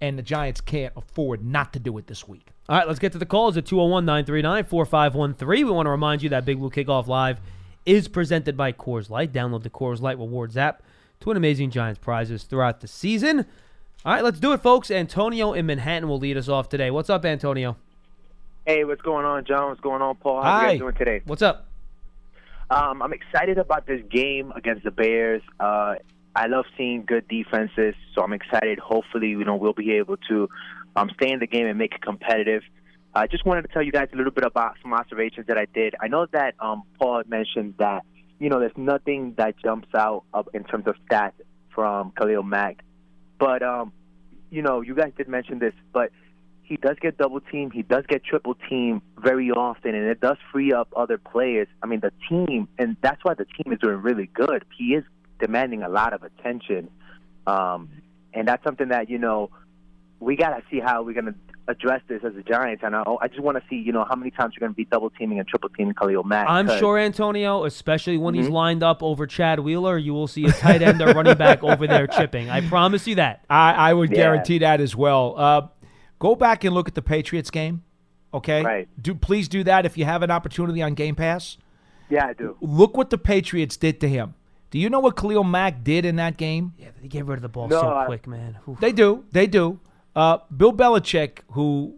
[0.00, 2.48] And the Giants can't afford not to do it this week.
[2.68, 5.66] All right, let's get to the calls at 201 939 4513.
[5.66, 7.40] We want to remind you that Big Blue Kickoff Live
[7.86, 9.32] is presented by Coors Light.
[9.32, 10.82] Download the Coors Light Rewards app
[11.20, 13.46] to win amazing Giants prizes throughout the season.
[14.04, 14.90] All right, let's do it, folks.
[14.90, 16.90] Antonio in Manhattan will lead us off today.
[16.90, 17.76] What's up, Antonio?
[18.66, 19.68] Hey, what's going on, John?
[19.68, 20.42] What's going on, Paul?
[20.42, 20.62] How Hi.
[20.62, 21.22] you guys doing today?
[21.24, 21.68] What's up?
[22.68, 25.42] Um, I'm excited about this game against the Bears.
[25.60, 25.94] Uh,
[26.34, 28.80] I love seeing good defenses, so I'm excited.
[28.80, 30.48] Hopefully, you know, we'll be able to
[30.96, 32.62] um, stay in the game and make it competitive.
[33.14, 35.66] I just wanted to tell you guys a little bit about some observations that I
[35.72, 35.94] did.
[36.00, 38.04] I know that um, Paul mentioned that
[38.40, 41.34] you know there's nothing that jumps out in terms of stats
[41.72, 42.82] from Khalil Mack,
[43.42, 43.92] but um,
[44.50, 46.12] you know, you guys did mention this, but
[46.62, 50.36] he does get double team, he does get triple team very often, and it does
[50.52, 51.66] free up other players.
[51.82, 54.64] I mean, the team, and that's why the team is doing really good.
[54.78, 55.02] He is
[55.40, 56.88] demanding a lot of attention,
[57.48, 57.88] um,
[58.32, 59.50] and that's something that you know
[60.20, 61.34] we got to see how we're going to
[61.68, 62.82] address this as the Giants.
[62.84, 64.76] And I, I just want to see, you know, how many times you're going to
[64.76, 66.46] be double teaming and triple teaming Khalil Mack.
[66.48, 68.52] I'm sure, Antonio, especially when he's Mhm.
[68.52, 71.86] lined up over Chad Wheeler, you will see a tight end or running back over
[71.86, 72.50] there chipping.
[72.50, 73.44] I promise you that.
[73.48, 74.16] I, I would Yeah.
[74.16, 75.34] guarantee that as well.
[75.36, 75.62] Uh,
[76.18, 77.82] go back and look at the Patriots game.
[78.34, 78.62] Okay.
[78.64, 78.88] Right.
[79.00, 81.58] Do please do that if you have an opportunity on Game Pass.
[82.08, 82.56] Yeah, I do.
[82.60, 84.34] Look what the Patriots did to him.
[84.70, 86.72] Do you know what Khalil Mack did in that game?
[86.78, 88.56] Yeah, they get rid of the ball No, so I- quick, man.
[88.66, 88.80] Oof.
[88.80, 89.24] They do.
[89.32, 89.78] They do.
[90.14, 91.94] Uh, Bill Belichick, who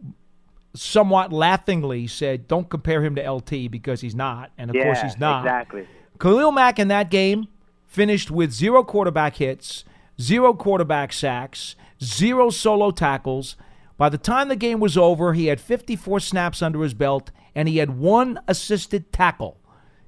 [0.74, 5.00] somewhat laughingly said, "Don't compare him to LT because he's not," and of yeah, course
[5.00, 5.44] he's not.
[5.44, 5.86] Exactly.
[6.18, 7.48] Khalil Mack in that game
[7.86, 9.84] finished with zero quarterback hits,
[10.20, 13.56] zero quarterback sacks, zero solo tackles.
[13.96, 17.68] By the time the game was over, he had 54 snaps under his belt and
[17.68, 19.60] he had one assisted tackle.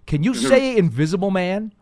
[0.06, 1.72] Can you say invisible man?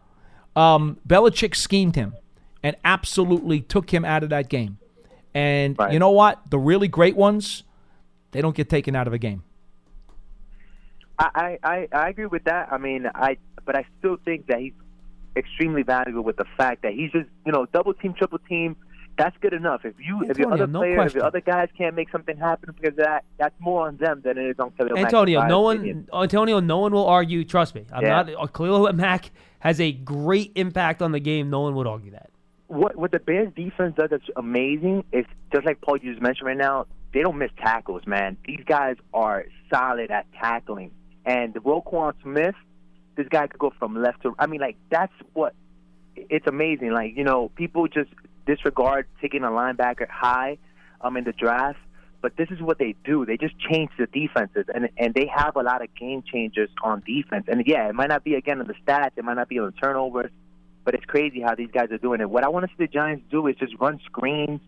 [0.54, 2.14] Um, Belichick schemed him
[2.62, 4.78] and absolutely took him out of that game.
[5.34, 5.92] And Right.
[5.92, 6.40] you know what?
[6.50, 7.64] The really great ones,
[8.30, 9.42] they don't get taken out of a game.
[11.18, 12.68] I, I, I agree with that.
[12.72, 14.72] I mean, I but I still think that he's
[15.36, 18.76] extremely valuable with the fact that he's just you know double team, triple team.
[19.16, 19.84] That's good enough.
[19.84, 22.74] If you if your other no players, if your other guys can't make something happen
[22.74, 25.70] because of that, that's more on them than it is on Khalil Antonio, my no
[25.70, 26.08] opinion.
[26.10, 27.44] one, Antonio, no one will argue.
[27.44, 28.22] Trust me, I'm Yeah.
[28.24, 28.52] not.
[28.52, 31.48] Khalil Mack has a great impact on the game.
[31.48, 32.30] No one would argue that.
[32.74, 36.46] What what the Bears defense does that's amazing is just like Paul you just mentioned
[36.46, 36.86] right now.
[37.12, 38.36] They don't miss tackles, man.
[38.44, 40.90] These guys are solid at tackling.
[41.24, 42.56] And the Roquan Smith,
[43.16, 44.34] this guy could go from left to.
[44.38, 45.54] I mean, like that's what.
[46.16, 46.92] It's amazing.
[46.92, 48.10] Like you know, people just
[48.46, 50.58] disregard taking a linebacker high,
[51.00, 51.78] um, in the draft.
[52.20, 53.26] But this is what they do.
[53.26, 57.02] They just change the defenses, and and they have a lot of game changers on
[57.06, 57.44] defense.
[57.48, 59.10] And yeah, it might not be again on the stats.
[59.16, 60.30] It might not be on the turnovers
[60.84, 62.28] but it's crazy how these guys are doing it.
[62.30, 64.60] What I want to see the Giants do is just run screens,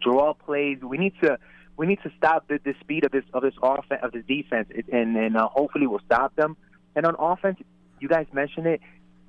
[0.00, 0.78] draw plays.
[0.82, 1.38] We need to
[1.76, 4.68] we need to stop the, the speed of this of this offense of this defense,
[4.70, 6.56] It- and and uh, hopefully we'll stop them.
[6.94, 7.58] And on offense,
[8.00, 8.80] you guys mentioned it.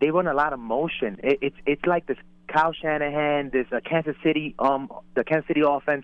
[0.02, 1.20] They run a lot of motion.
[1.24, 5.62] It, it's it's like this Kyle Shanahan, this uh, Kansas City um the Kansas City
[5.66, 6.04] offense.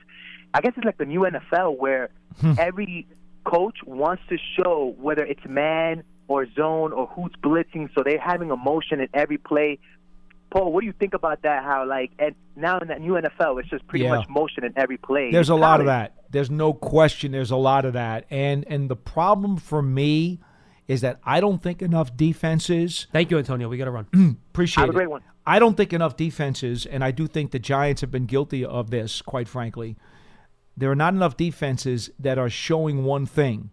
[0.54, 2.10] I guess it's like the new NFL where
[2.58, 3.08] every
[3.44, 7.90] coach wants to show whether it's man or zone or who's blitzing.
[7.94, 9.80] So they're having a motion in every play.
[10.52, 11.64] Paul, what do you think about that?
[11.64, 14.16] How like and now in that new NFL, it's just pretty Yeah.
[14.16, 15.32] much motion in every play.
[15.32, 16.16] There's a It's lot of that.
[16.32, 17.32] There's no question.
[17.32, 20.40] There's a lot of that, and and the problem for me
[20.88, 23.70] is that I don't think enough defenses Thank you, Antonio.
[23.70, 24.08] We got to run.
[24.50, 24.96] appreciate Have a it.
[24.96, 25.22] great one.
[25.46, 28.90] I don't think enough defenses, and I do think the Giants have been guilty of
[28.92, 29.96] this, quite frankly.
[30.78, 33.70] there are not enough defenses that are showing one thing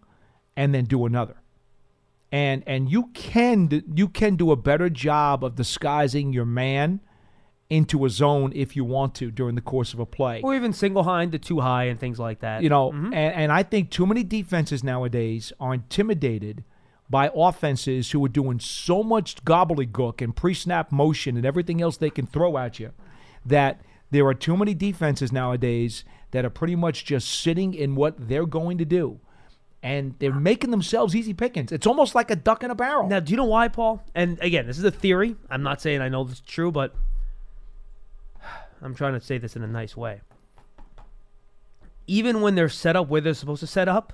[0.57, 1.35] and then do another.
[2.31, 6.99] And and you can you can do a better job of disguising your man
[7.69, 10.41] into a zone if you want to during the course of a play.
[10.41, 12.63] Or even single high into two high and things like that.
[12.63, 13.13] You know, mm-hmm.
[13.13, 16.63] and, and I think too many defenses nowadays are intimidated
[17.09, 22.09] by offenses who are doing so much gobbledygook and pre-snap motion and everything else they
[22.09, 22.91] can throw at you
[23.45, 28.27] that there are too many defenses nowadays that are pretty much just sitting in what
[28.27, 29.19] they're going to do.
[29.87, 31.71] And they're making themselves easy pickings.
[31.71, 33.07] It's almost like a duck in a barrel.
[33.07, 34.03] Now, do you know why, Paul?
[34.13, 35.37] And again, this is a theory.
[35.49, 36.93] I'm not saying I know this is true, but
[38.81, 40.19] I'm trying to say this in a nice way.
[42.05, 44.11] Even when they're set up where they're supposed to set up,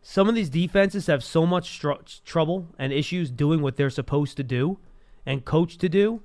[0.00, 4.38] some of these defenses have so much str- trouble and issues doing what they're supposed
[4.38, 4.78] to do
[5.26, 6.22] and coach to do.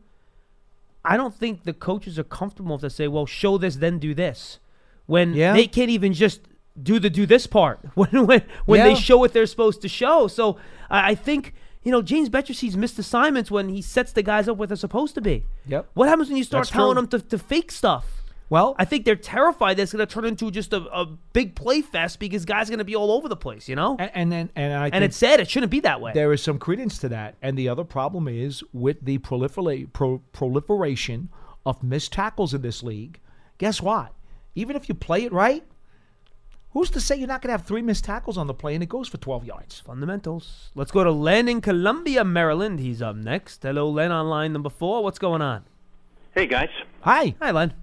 [1.04, 4.60] I don't think the coaches are comfortable to say, "Well, show this, then do this,"
[5.06, 5.52] when Yeah.
[5.52, 6.42] they can't even just
[6.82, 8.86] do the do this part when when when Yeah.
[8.88, 10.28] they show what they're supposed to show.
[10.28, 10.58] So
[10.89, 14.48] I, I think you know James Bettcher sees missed assignments when he sets the guys
[14.48, 15.46] up where they're supposed to be.
[15.68, 15.89] Yep.
[15.94, 17.08] What happens when you start That's telling true.
[17.08, 18.06] them to, to fake stuff?
[18.52, 21.84] Well, I think they're terrified that's going to turn into just a, a big play
[21.84, 23.96] fest because guys are going to be all over the place, you know?
[24.00, 25.39] and and and, and I and it's sad.
[25.39, 26.13] It shouldn't be that way.
[26.15, 27.36] there is some credence to that.
[27.44, 31.30] And the other problem is with the prolifera- pro- proliferation
[31.65, 33.20] of missed tackles in this league.
[33.60, 34.13] Guess what?
[34.56, 35.63] Even if you play it right,
[36.71, 38.84] who's to say you're not going to have three missed tackles on the play and
[38.84, 39.79] it goes for 12 yards?
[39.79, 40.69] Fundamentals.
[40.75, 42.79] Let's go to Len in Columbia, Maryland.
[42.79, 43.63] He's up next.
[43.63, 45.03] Hello, Len on line number four.
[45.03, 45.63] What's going on?
[46.36, 46.69] Hey guys.
[47.01, 47.36] Hi.
[47.41, 47.73] Hi, Len.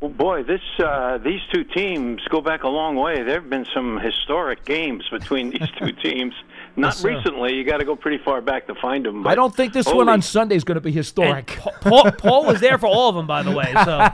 [0.00, 3.22] Well, boy, this uh, these two teams go back a long way.
[3.22, 6.34] There have been some historic games between these two teams.
[6.76, 7.54] Not Yes, recently.
[7.54, 9.26] You got to go pretty far back to find them.
[9.26, 11.46] I don't think this one on Sunday is going to be historic.
[11.46, 13.72] Pa- Paul, Paul was there for all of them, by the way.
[13.72, 14.06] So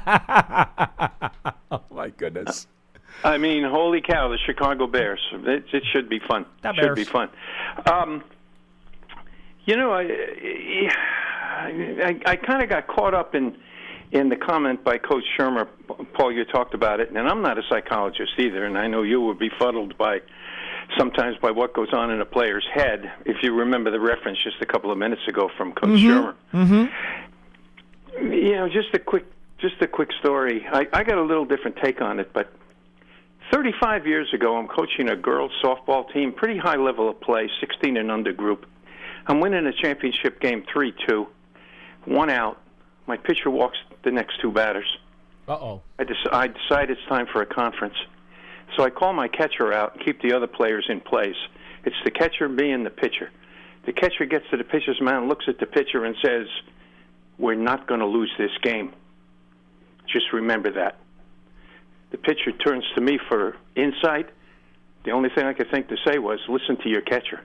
[1.73, 2.69] oh, my goodness.
[3.25, 4.29] I mean, holy cow!
[4.29, 5.21] The Chicago Bears.
[5.33, 6.47] It, it should be fun.
[6.63, 6.97] That should Bears.
[6.97, 7.29] be fun.
[7.91, 8.25] Um,
[9.65, 10.03] you know, I
[11.63, 13.57] I, I kind of got caught up in
[14.11, 15.69] in the comment by Coach Shurmur.
[16.15, 19.21] Paul, you talked about it, and I'm not a psychologist either, and I know you
[19.21, 20.21] were befuddled by
[20.99, 23.11] sometimes by what goes on in a player's head.
[23.25, 26.35] If you remember the reference just a couple of minutes ago from Coach Shurmur.
[26.53, 28.33] Mm-hmm.
[28.33, 29.25] You know, just a quick
[29.59, 30.67] just a quick story.
[30.71, 32.53] I, I got a little different take on it, but
[33.53, 37.99] 35 years ago, I'm coaching a girls softball team, pretty high level of play, 16
[37.99, 38.65] and under group.
[39.27, 41.27] I'm winning a championship game 3 2,
[42.07, 42.59] one out.
[43.07, 44.87] My pitcher walks the next two batters.
[45.47, 45.83] Uh oh.
[45.99, 47.97] I, dec- I decide it's time for a conference.
[48.77, 51.37] So I call my catcher out and keep the other players in place.
[51.85, 53.31] It's the catcher, me, and the pitcher.
[53.85, 56.47] The catcher gets to the pitcher's mound, looks at the pitcher, and says,
[57.39, 58.93] We're not going to lose this game.
[60.07, 60.97] Just remember that.
[62.13, 64.29] The pitcher turns to me for insight.
[65.05, 67.41] The only thing I could think to say was, Listen to your catcher.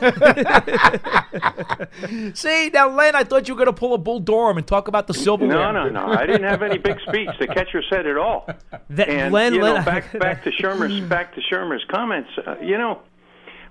[2.34, 4.88] See, now, Len, I thought you were going to pull a Bull Durham and talk
[4.88, 5.54] about the silverware.
[5.54, 6.06] No, no, no.
[6.06, 7.28] I didn't have any big speech.
[7.38, 8.48] The catcher said it all.
[8.90, 12.30] that, And Len, you Len, know, back back to Shurmur's back to Shurmur's comments.
[12.44, 13.00] Uh, you know,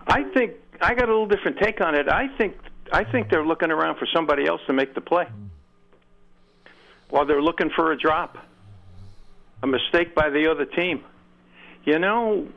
[0.07, 2.07] I think I got a little different take on it.
[2.07, 2.55] I think
[2.93, 5.27] I think they're looking around for somebody else to make the play,
[7.09, 8.37] while they're looking for a drop,
[9.63, 11.03] a mistake by the other team.
[11.85, 12.47] You know,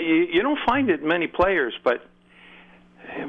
[0.00, 2.04] you, you don't find it in many players, but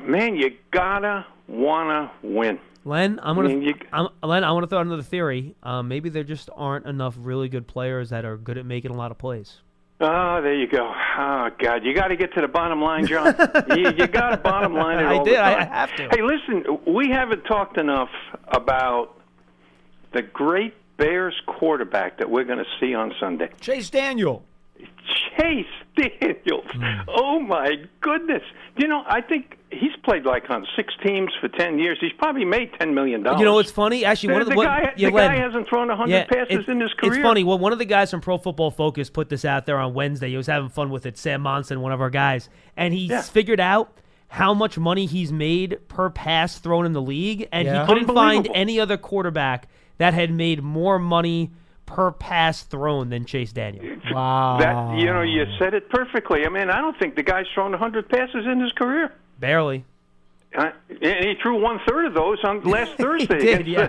[0.06, 2.60] man, you gotta wanna win.
[2.84, 5.56] Len, I'm gonna, I mean, you- I'm, Len, I want to throw out another theory.
[5.64, 8.96] Um, maybe there just aren't enough really good players that are good at making a
[8.98, 9.58] lot of plays.
[10.02, 10.92] Oh, there you go.
[11.18, 13.34] Oh God, you got to get to the bottom line, John.
[13.70, 15.36] you, you got to bottom line it I all did.
[15.36, 15.62] the I- time.
[15.72, 16.10] I have to.
[16.10, 18.10] Hey, listen, we haven't talked enough
[18.50, 19.20] about
[20.12, 24.46] the great Bears quarterback that we're going to see on Sunday, Chase Daniel.
[25.38, 26.66] Chase Daniels.
[26.74, 27.02] Hmm.
[27.08, 28.42] Oh my goodness!
[28.78, 31.98] You know, I think he's played like on six teams for ten years.
[32.02, 33.40] He's probably made ten million dollars.
[33.40, 34.04] You know what's funny?
[34.04, 36.26] Actually, The, one of the, the what- guy, yeah, the guy hasn't thrown hundred yeah,
[36.26, 37.14] passes it's, in his career.
[37.14, 37.44] It's funny.
[37.44, 40.30] Well, one of the guys from Pro Football Focus put this out there on Wednesday.
[40.30, 41.18] He was having fun with it.
[41.18, 43.22] Sam Monson, one of our guys, and he's Yeah.
[43.22, 47.82] figured out how much money he's made per pass thrown in the league, and Yeah.
[47.86, 51.52] he couldn't find any other quarterback that had made more money
[51.86, 53.98] per pass thrown than Chase Daniel.
[54.12, 54.58] Wow.
[54.60, 56.46] That you know, you said it perfectly.
[56.46, 59.12] I mean, I don't think the guy's thrown 100 passes in his career.
[59.40, 59.84] Barely.
[60.56, 63.88] Uh, and he threw one third of those on last Thursday did, against, yeah.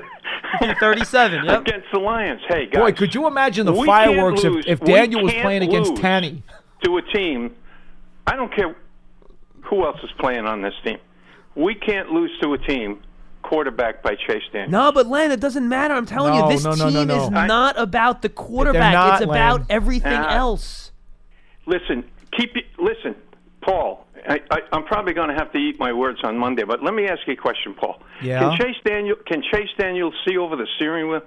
[0.61, 1.61] the, 37, yep.
[1.61, 2.41] against the Lions.
[2.49, 6.43] Hey, guys, Boy, could you imagine the fireworks if, if Daniel was playing against Tanny?
[6.85, 7.55] to a team?
[8.27, 8.75] I don't care
[9.65, 10.99] who else is playing on this team.
[11.55, 13.03] We can't lose to a team
[13.47, 14.71] quarterbacked by Chase Daniel.
[14.71, 15.95] No, but Len, it doesn't matter.
[15.95, 17.39] I'm telling No, you, this no, no, team no, is no.
[17.39, 18.93] I- not about the quarterback.
[18.93, 19.67] not, it's about Len.
[19.71, 20.37] everything Yeah.
[20.37, 20.93] else.
[21.67, 22.05] listen,
[22.37, 22.65] keep it.
[22.79, 23.15] Listen,
[23.63, 24.05] Paul.
[24.29, 26.95] I, I, I'm probably going to have to eat my words on Monday, but let
[26.95, 28.03] me ask you a question, Paul.
[28.23, 28.41] Yeah?
[28.41, 31.21] Can Chase Daniel can Chase Daniel see over the steering wheel?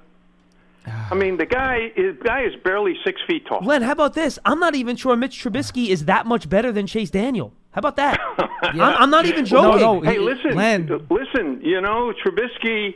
[1.12, 3.62] I mean, the guy is guy is barely six feet tall.
[3.64, 4.38] Len, how about this?
[4.44, 7.54] I'm not even sure Mitch Trubisky is that much better than Chase Daniel.
[7.72, 8.20] How about that?
[8.64, 9.80] I'm, I'm not even joking.
[9.82, 10.88] no, Hey, listen, Len.
[11.10, 11.62] listen.
[11.62, 12.96] You know, Trubisky.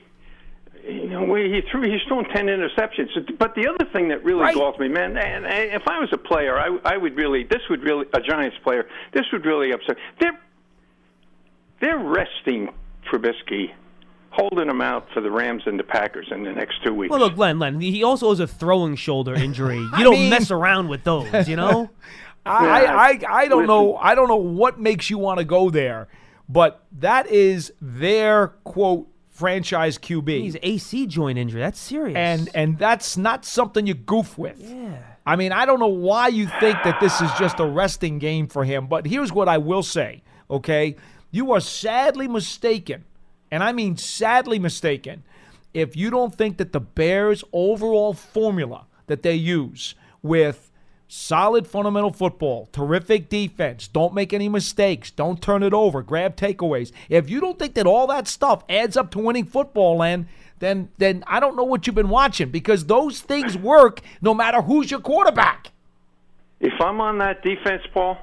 [0.88, 1.84] You know, he threw.
[1.90, 3.38] He's thrown ten interceptions.
[3.38, 4.54] But the other thing that really Right.
[4.56, 7.44] galls me, man, and, and if I was a player, I, I would really.
[7.44, 8.86] This would really a Giants player.
[9.14, 9.96] This would really upset.
[10.20, 10.38] They're
[11.80, 12.70] they're resting
[13.10, 13.72] Trubisky,
[14.32, 17.12] holding him out for the Rams and the Packers in the next two weeks.
[17.12, 19.78] Well, look, Len, Len, he also has a throwing shoulder injury.
[19.98, 21.90] You don't mean- mess around with those, you know?
[22.46, 23.96] I, Yeah, I, I don't know.
[23.96, 26.08] I don't know what makes you want to go there,
[26.50, 31.62] but that is their quote franchise QB, He's AC joint injury.
[31.62, 32.16] That's serious.
[32.16, 34.60] and and that's not something you goof with.
[34.60, 34.98] yeah.
[35.26, 38.48] I mean, I don't know why you think that this is just a resting game
[38.48, 40.98] for him, but here's what I will say, okay?
[41.32, 43.06] You are sadly mistaken,
[43.50, 45.24] and I mean sadly mistaken,
[45.74, 50.70] if you don't think that the Bears' overall formula that they use with
[51.14, 56.92] solid fundamental football, terrific defense, don't make any mistakes, don't turn it over, grab takeaways.
[57.08, 60.90] If you don't think that all that stuff adds up to winning football, Len, then
[60.98, 64.90] then I don't know what you've been watching because those things work no matter who's
[64.90, 65.72] your quarterback.
[66.60, 68.18] If I'm on that defense, Paul,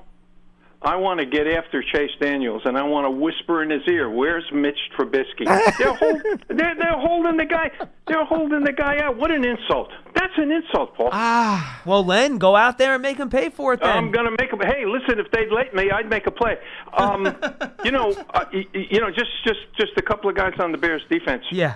[0.82, 4.08] I want to get after Chase Daniels and I want to whisper in his ear,
[4.08, 5.44] "Where's Mitch Trubisky?"
[5.78, 7.70] they're, hold, they're they're holding the guy.
[8.06, 9.18] They're holding the guy out.
[9.18, 9.90] What an insult!
[10.14, 11.10] That's an insult, Paul.
[11.12, 13.90] Ah, well, Len, go out there and make him pay for it then.
[13.90, 14.66] I'm gonna make a.
[14.66, 16.56] Hey, listen, if they'd let me, I'd make a play.
[16.94, 17.26] Um,
[17.84, 21.02] you know, uh, you know, just just just a couple of guys on the Bears
[21.10, 21.44] defense.
[21.50, 21.74] yeah.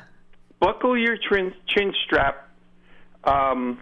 [0.60, 2.48] Buckle your chin, chin strap.
[3.24, 3.80] Um,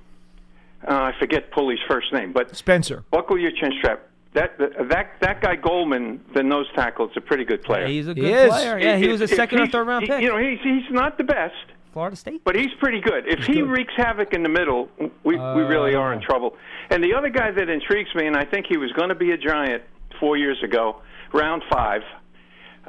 [0.88, 3.04] uh, I forget Pulley's first name, but Spencer.
[3.12, 4.08] buckle your chin strap.
[4.34, 7.82] That that that guy Goldman, the nose tackle, is a pretty good player.
[7.82, 8.48] Yeah, he's a He good is.
[8.48, 8.78] player.
[8.78, 10.22] Yeah, he If- was a second or third round he- pick.
[10.22, 11.54] You know, he's he's not the best,
[11.92, 12.42] Florida State.
[12.44, 13.26] but he's pretty good.
[13.28, 13.68] If he good.
[13.68, 14.88] wreaks havoc in the middle,
[15.22, 16.56] we we really are in trouble.
[16.90, 19.32] And the other guy that intrigues me, and I think he was going to be
[19.32, 19.82] a giant
[20.18, 21.02] four years ago,
[21.34, 22.00] round five,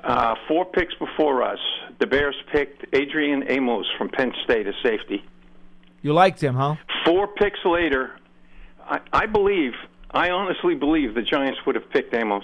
[0.04, 1.60] uh, four picks before us.
[2.00, 5.24] The Bears picked Adrian Amos from Penn State as safety.
[6.02, 6.76] You liked him, huh?
[7.06, 8.12] Four picks later,
[8.90, 9.74] I, I believe,
[10.14, 12.44] I honestly believe the Giants would have picked Amos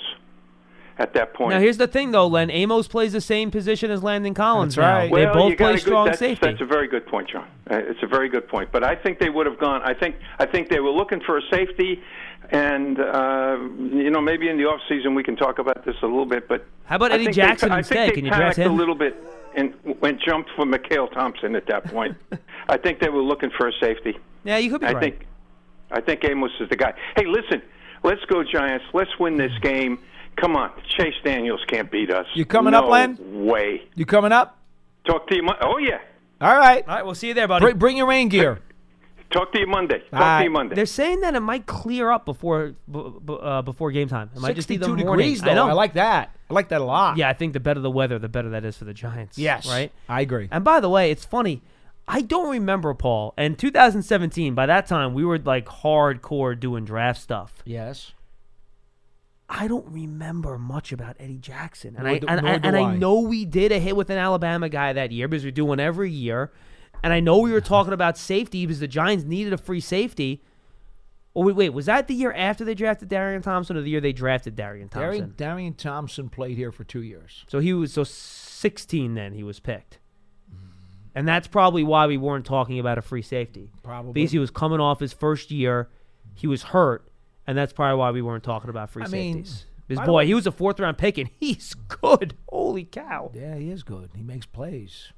[0.98, 1.52] at that point.
[1.52, 2.50] Now, here's the thing, though, Len.
[2.50, 5.10] Amos plays the same position as Landon Collins That's right.
[5.10, 5.16] now.
[5.16, 6.48] They both play good, strong that's, safety.
[6.48, 7.48] That's a very good point, John.
[7.70, 8.70] Uh, it's a very good point.
[8.72, 9.82] But I think they would have gone.
[9.84, 12.02] I think I think they were looking for a safety,
[12.52, 16.06] and uh, you know maybe in the off season we can talk about this a
[16.06, 16.48] little bit.
[16.50, 17.96] But How about Eddie think they- Jackson I instead?
[17.96, 18.72] think they Can you draft him?
[18.72, 19.16] a little bit
[19.56, 22.18] and went jumped for Mykkele Thompson at that point.
[22.68, 24.18] I think they were looking for a safety.
[24.44, 25.00] yeah, you could be I right.
[25.02, 25.28] think
[25.92, 26.94] I think Amos is the guy.
[27.16, 27.62] Hey, listen,
[28.04, 28.86] let's go Giants.
[28.94, 30.00] Let's win this game.
[30.38, 32.26] Come on, Chase Daniels can't beat us.
[32.34, 33.18] You coming no up, Len?
[33.46, 33.82] Way.
[33.96, 34.58] You coming up?
[35.06, 35.44] Talk to you.
[35.44, 36.00] Mon- Oh yeah.
[36.42, 36.88] All right.
[36.88, 37.64] All right, we'll see you there, buddy.
[37.64, 38.60] Bring, bring your rain gear.
[39.32, 40.00] Talk to you Monday.
[40.00, 40.38] Talk All right.
[40.40, 40.76] to you Monday.
[40.76, 44.32] They're saying that it might clear up before b- b- uh, before game time.
[44.36, 45.24] It might just be the 62 morning.
[45.26, 45.52] degrees, though.
[45.52, 45.68] I know.
[45.70, 46.36] I like that.
[46.50, 47.18] I like that a lot.
[47.18, 49.38] yeah, I think the better the weather, the better that is for the Giants.
[49.38, 49.68] Yes.
[49.68, 49.92] Right.
[50.08, 50.48] I agree.
[50.50, 51.62] And by the way, it's funny.
[52.12, 53.36] I don't remember Paul.
[53.38, 57.54] And 2017, by that time, we were like hardcore doing draft stuff.
[57.66, 58.14] Yes.
[59.48, 62.82] I don't remember much about Eddie Jackson, and Nor I do- and, and, and I
[62.82, 62.96] I.
[62.96, 65.80] know we did a hit with an Alabama guy that year because we do one
[65.80, 66.52] every year,
[67.04, 70.44] and I know we were talking about safety because the Giants needed a free safety.
[71.36, 74.02] Oh wait, wait, was that the year after they drafted Darian Thompson, or the year
[74.02, 75.02] they drafted Darian Thompson?
[75.10, 77.46] Darian, Darian Thompson played here for two years.
[77.48, 79.99] So he was so 16 then he was picked.
[81.16, 83.72] And that's probably why we weren't talking about a free safety.
[83.84, 84.14] Probably.
[84.14, 85.90] Because he was coming off his first year,
[86.34, 87.12] he was hurt,
[87.48, 89.66] and that's probably why we weren't talking about free I mean, safeties.
[89.88, 92.36] Because boy, he was a fourth round pick and he's good.
[92.48, 93.32] Holy cow.
[93.34, 94.12] Yeah, he is good.
[94.16, 95.12] He makes plays.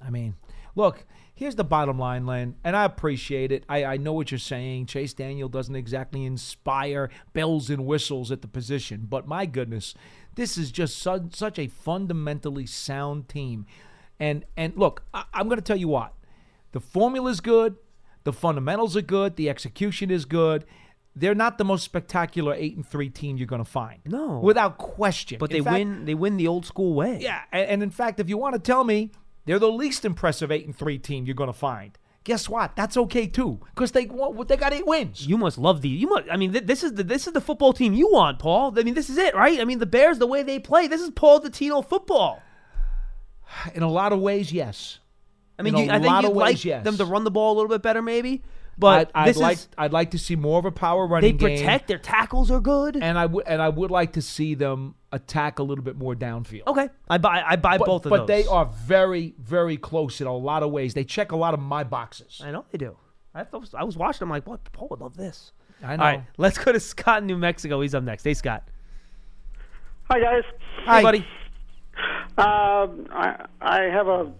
[0.00, 0.36] I mean,
[0.74, 3.64] look, here's the bottom line, Len, and I appreciate it.
[3.68, 4.86] I, I know what you're saying.
[4.86, 9.94] Chase Daniel doesn't exactly inspire bells and whistles at the position, but my goodness,
[10.36, 13.66] this is just su- such a fundamentally sound team.
[14.20, 16.12] And and look, I, I'm going to tell you what,
[16.72, 17.76] the formula is good,
[18.24, 20.64] the fundamentals are good, the execution is good.
[21.16, 23.98] They're not the most spectacular eight and three team you're going to find.
[24.04, 24.38] No.
[24.38, 25.38] without question.
[25.40, 27.18] But In they fact- win they win the old school way.
[27.20, 29.10] yeah, and, and in fact, if you want to tell me
[29.44, 32.76] they're the least impressive eight and three team you're going to find, guess what?
[32.76, 35.26] That's okay too, because they they got eight wins.
[35.26, 37.40] You must love the you must I mean th- this is the this is the
[37.40, 38.78] football team you want, Paul.
[38.78, 39.58] I mean this is it, right?
[39.60, 40.86] I mean the Bears the way they play.
[40.86, 42.42] This is Paul Dottino football.
[43.74, 44.98] In a lot of ways, yes.
[45.58, 46.84] I mean, you, I think you'd of like yes.
[46.84, 48.42] them to run the ball a little bit better, maybe.
[48.78, 51.12] But I'd, I'd this like is I'd like to see more of a power they
[51.12, 51.88] running game, They protect.
[51.88, 52.96] Their tackles are good.
[52.96, 56.14] and I would and I would like to see them attack a little bit more
[56.14, 56.62] downfield.
[56.68, 57.42] okay, I buy.
[57.44, 58.26] I buy but, both of but those.
[58.26, 60.94] But they are very very close in a lot of ways.
[60.94, 62.40] They check a lot of my boxes.
[62.44, 62.96] I know they do.
[63.34, 64.22] I thought I was watching.
[64.22, 64.70] I'm like, what?
[64.72, 65.50] Paul would love this.
[65.82, 66.02] I know.
[66.04, 67.80] All right, let's go to Scott in New Mexico.
[67.80, 68.22] He's up next.
[68.22, 68.68] Hey, Scott.
[70.04, 70.44] Hi guys.
[70.84, 71.26] Hi, buddy.
[72.38, 74.32] Um, I I have a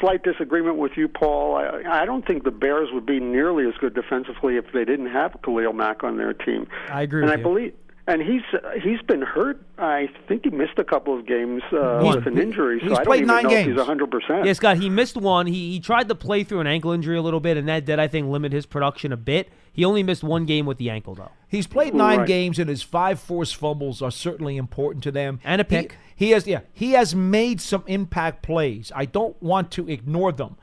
[0.00, 1.56] slight disagreement with you, Paul.
[1.56, 5.06] I, I don't think the Bears would be nearly as good defensively if they didn't
[5.06, 6.66] have Khalil Mack on their team.
[6.90, 7.42] I agree and I you.
[7.42, 7.74] believe.
[8.06, 8.42] And he's
[8.82, 9.62] he's been hurt.
[9.78, 12.92] I think he missed a couple of games uh, He's- with an injury, so he's
[12.92, 13.78] I don't played even nine know if games.
[13.78, 14.44] he's hundred percent.
[14.44, 14.76] Yeah, Scott.
[14.76, 15.46] He missed one.
[15.46, 17.98] He he tried to play through an ankle injury a little bit, and that did
[17.98, 19.48] I think limit his production a bit.
[19.72, 21.30] He only missed one game with the ankle though.
[21.48, 22.28] He's played nine Right.
[22.28, 25.40] games, and his five forced fumbles are certainly important to them.
[25.42, 25.96] And a He- pick.
[26.16, 28.92] He, has, yeah, he has made some impact plays.
[28.94, 30.56] I don't want to ignore them.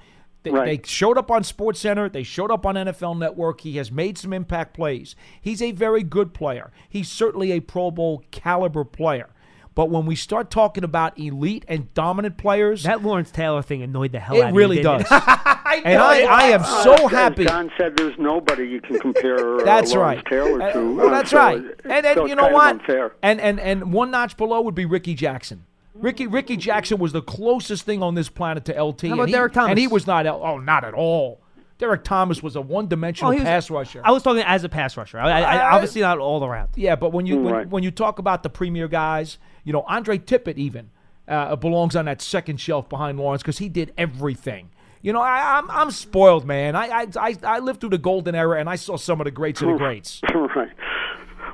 [0.43, 0.65] They, Right.
[0.83, 2.09] they showed up on Sports Center.
[2.09, 3.61] They showed up on NFL Network.
[3.61, 5.15] He has made some impact plays.
[5.39, 6.71] He's a very good player.
[6.89, 9.29] He's certainly a Pro Bowl caliber player.
[9.73, 14.11] But when we start talking about elite and dominant players, That Lawrence Taylor thing annoyed
[14.11, 14.81] the hell it out of really me.
[14.83, 15.11] didn't does.
[15.11, 15.11] it?
[15.85, 17.45] and I, I am Uh, so as happy.
[17.45, 19.61] John said there's nobody you can compare.
[19.61, 20.25] Uh, That's Lawrence right.
[20.29, 21.01] Taylor Uh, to.
[21.03, 21.63] uh, that's so right.
[21.63, 22.79] it- And, and so you know what?
[22.81, 23.13] Unfair.
[23.23, 25.63] And and and one notch below would be Rickey Jackson.
[25.93, 29.01] Rickey Rickey Jackson was the closest thing on this planet to LT.
[29.01, 29.69] How and about he, Derrick Thomas?
[29.71, 30.25] And he was not.
[30.25, 31.41] Oh, not at all.
[31.77, 34.01] Derrick Thomas was a one-dimensional Oh, was- pass rusher.
[34.05, 35.19] I was talking as a pass rusher.
[35.19, 36.69] I, I, I, I- obviously not all around.
[36.75, 37.67] yeah, but when you when, Right.
[37.67, 40.91] when you talk about the premier guys, you know Andre Tippett even
[41.27, 44.69] uh, belongs on that second shelf behind Lawrence because he did everything.
[45.01, 46.75] You know, I, I'm I'm spoiled, man.
[46.75, 49.31] I, I I I lived through the golden era, and I saw some of the
[49.31, 50.21] greats of the greats.
[50.55, 50.69] right.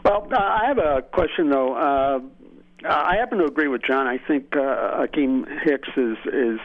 [0.03, 1.73] Well, uh, I have a question though.
[1.73, 2.19] Uh,
[2.89, 4.07] I happen to agree with John.
[4.07, 6.59] I think uh, Akiem Hicks is is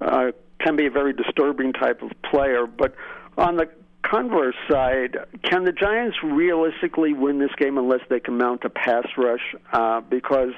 [0.00, 2.94] uh, can be a very disturbing type of player, but
[3.36, 3.68] on the
[4.02, 9.06] converse side, can the Giants realistically win this game unless they can mount a pass
[9.16, 9.54] rush?
[9.72, 10.52] Uh, because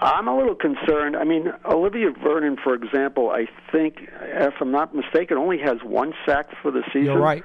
[0.00, 1.16] I'm a little concerned.
[1.16, 6.12] I mean, Olivier Vernon, for example, I think, if I'm not mistaken, only has one
[6.26, 7.04] sack for the season.
[7.04, 7.44] You're right.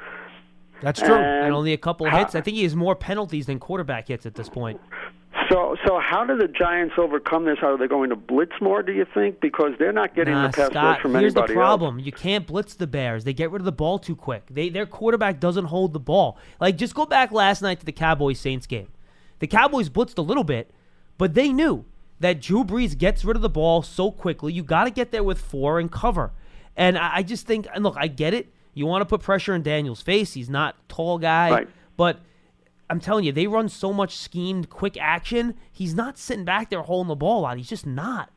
[0.82, 1.16] That's true.
[1.16, 2.36] And only a couple how- hits.
[2.36, 4.80] I think he has more penalties than quarterback hits at this point.
[5.49, 7.57] So, so how do the Giants overcome this?
[7.61, 8.81] Are they going to blitz more?
[8.81, 11.53] Do you think because they're not getting Nah, the pass Scott, from here's the anybody
[11.53, 11.99] problem.
[11.99, 13.23] You can't blitz the Bears.
[13.25, 14.43] They get rid of the ball too quick.
[14.49, 16.38] They their quarterback doesn't hold the ball.
[16.59, 18.88] Like just go back last night to the Cowboys Saints game.
[19.39, 20.71] The Cowboys blitzed a little bit,
[21.17, 21.86] but they knew
[22.21, 24.53] that Drew Brees gets rid of the ball so quickly.
[24.53, 26.31] You got to get there with four and cover.
[26.77, 28.51] And I, I just think, and look, I get it.
[28.73, 30.33] You want to put pressure in Daniel's face.
[30.33, 31.67] He's not tall guy, Right.
[31.97, 32.19] but
[32.89, 35.55] I'm telling you, they run so much schemed, quick action.
[35.71, 37.57] He's not sitting back there holding the ball out.
[37.57, 38.29] He's just not.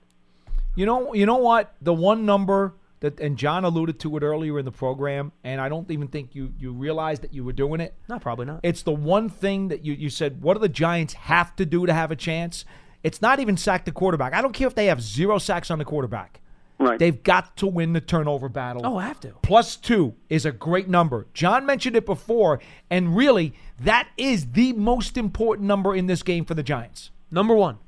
[0.75, 1.75] You know, you know what?
[1.83, 5.69] The one number that, and John alluded to it earlier in the program, and I
[5.69, 7.95] don't even think you you realized that you were doing it.
[8.09, 8.61] No, probably not.
[8.63, 10.41] It's the one thing that you you said.
[10.43, 12.65] What do the Giants have to do to have a chance?
[13.03, 14.35] It's not even sack the quarterback.
[14.35, 16.41] I don't care if they have zero sacks on the quarterback.
[16.79, 16.99] Right.
[16.99, 18.83] They've got to win the turnover battle.
[18.85, 19.35] oh, I have to.
[19.43, 21.27] Plus two is a great number.
[21.35, 26.45] John mentioned it before, and really, that is the most important number in this game
[26.45, 27.11] for the Giants.
[27.31, 27.79] Number one.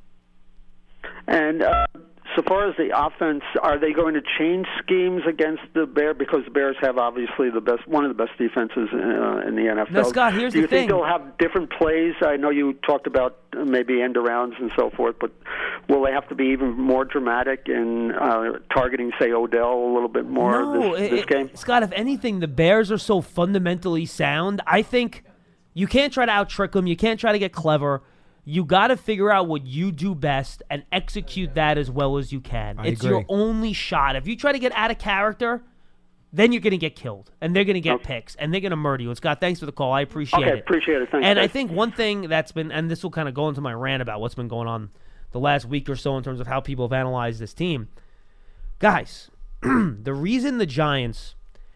[1.28, 1.86] And uh,
[2.37, 6.45] so far as the offense, are they going to change schemes against the Bears because
[6.45, 10.07] the Bears have obviously the best, one of the best defenses uh, in the NFL?
[10.07, 12.14] Scott, here's Do you think they'll have different plays?
[12.22, 15.33] I know you talked about uh, maybe end arounds and so forth, but
[15.89, 20.09] will they have to be even more dramatic in uh, targeting, say, Odell a little
[20.09, 21.51] bit more no, this, it- this it- game?
[21.55, 21.83] Scott.
[21.83, 24.61] If anything, the Bears are so fundamentally sound.
[24.66, 25.24] I think
[25.74, 26.87] you can't try to out trick them.
[26.87, 28.03] You can't try to get clever.
[28.45, 32.32] You got to figure out what you do best and execute that as well as
[32.32, 32.78] you can.
[32.78, 34.16] I it's your only shot.
[34.16, 35.62] If you try to get out of character,
[36.32, 38.05] then you're going to get killed, and they're going to get Okay.
[38.05, 39.09] picks, and they're going to murder you.
[39.11, 39.93] And Scott, thanks for the call.
[39.93, 40.61] I appreciate Okay, it.
[40.61, 41.11] appreciate it.
[41.11, 43.61] Thanks, and I think one thing that's been, and this will kind of go into
[43.61, 44.91] my rant about what's been going on
[45.32, 47.88] the last week or so in terms of how people have analyzed this team.
[48.78, 49.30] Guys,
[49.62, 51.34] the reason the Giants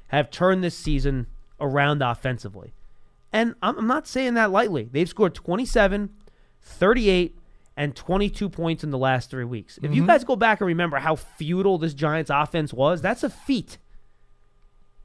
[0.08, 1.26] have turned this season
[1.60, 2.72] around offensively,
[3.32, 6.10] and I'm, I'm not saying that lightly, they've scored 27,
[6.64, 7.38] 38,
[7.76, 9.78] and 22 points in the last three weeks.
[9.78, 10.06] If you mm-hmm.
[10.06, 13.78] guys go back and remember how futile this Giants offense was, that's a feat.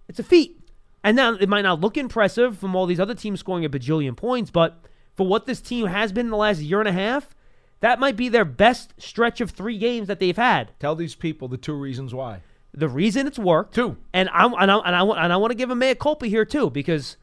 [0.08, 0.60] It's a feat.
[1.04, 4.16] And now it might not look impressive from all these other teams scoring a bajillion
[4.16, 4.84] points, but
[5.16, 7.36] for what this team has been in the last year and a half,
[7.80, 10.72] that might be their best stretch of three games that they've had.
[10.80, 12.42] Tell these people the two reasons why.
[12.74, 13.98] The reason it's worked, Two.
[14.14, 16.28] and I'm and I and I, want- and I want to give a mea culpa
[16.28, 17.18] here too, because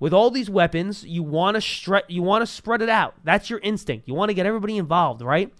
[0.00, 3.14] with all these weapons, you want to stre- you want to spread it out.
[3.24, 4.06] That's your instinct.
[4.06, 5.52] You want to get everybody involved, right?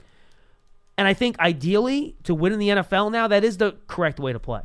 [0.97, 4.33] And I think ideally to win in the NFL now, that is the correct way
[4.33, 4.63] to play.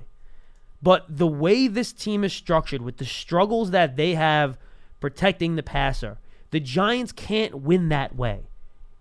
[0.81, 4.57] But the way this team is structured, with the struggles that they have
[4.99, 6.17] protecting the passer,
[6.51, 8.49] the Giants can't win that way.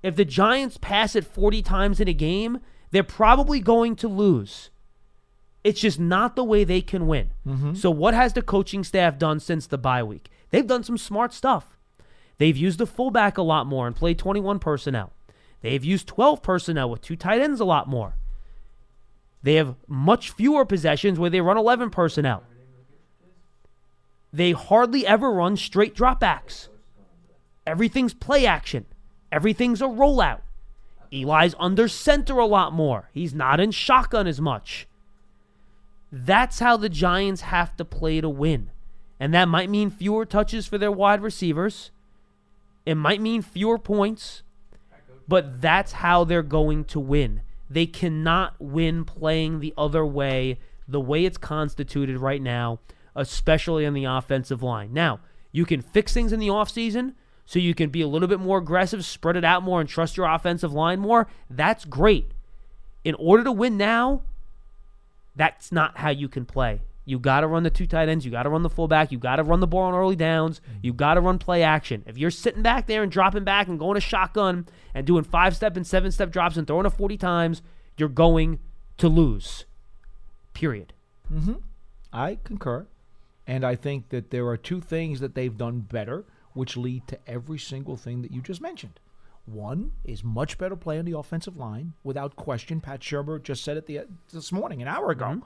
[0.03, 2.61] If the Giants pass it 40 times in a game,
[2.93, 4.71] they're probably going to lose.
[5.65, 7.31] It's just not the way they can win.
[7.47, 7.75] Mm-hmm.
[7.75, 10.29] So, what has the coaching staff done since the bye week?
[10.53, 11.77] They've done some smart stuff.
[12.39, 15.13] They've used the fullback a lot more and played 21 personnel.
[15.63, 18.15] They've used 12 personnel with two tight ends a lot more.
[19.43, 22.45] They have much fewer possessions where they run 11 personnel.
[24.33, 26.69] They hardly ever run straight dropbacks.
[27.67, 28.87] Everything's play action.
[29.31, 30.41] Everything's a rollout.
[31.13, 33.09] Eli's under center a lot more.
[33.13, 34.87] He's not in shotgun as much.
[36.11, 38.71] That's how the Giants have to play to win.
[39.23, 41.93] And that might mean fewer touches for their wide receivers.
[42.85, 44.43] It might mean fewer points.
[45.29, 47.43] But that's how they're going to win.
[47.71, 50.59] They cannot win playing the other way,
[50.89, 52.81] the way it's constituted right now,
[53.15, 54.93] especially on the offensive line.
[54.93, 55.21] Now,
[55.53, 57.15] you can fix things in the offseason
[57.47, 60.17] so you can be a little bit more aggressive, spread it out more, and trust
[60.17, 61.29] your offensive line more.
[61.49, 62.33] That's great.
[63.05, 64.23] In order to win now,
[65.37, 66.81] that's not how you can play.
[67.05, 68.25] You got to run the two tight ends.
[68.25, 69.11] You got to run the fullback.
[69.11, 70.61] You got to run the ball on early downs.
[70.83, 72.05] You got to run play action.
[72.07, 75.57] If you're sitting back there and dropping back and going to shotgun and doing five
[75.57, 77.63] step and seven step drops and throwing it 40 times,
[77.97, 78.61] you're going
[78.99, 79.65] to lose.
[80.55, 80.93] Period.
[81.33, 81.55] Mm-hmm.
[82.13, 82.87] I concur.
[83.47, 87.19] And I think that there are two things that they've done better, which lead to
[87.27, 89.01] every single thing that you just mentioned.
[89.45, 92.81] One is much better play on the offensive line, without question.
[92.81, 95.43] Pat Shurmur just said it the, this morning, an hour ago.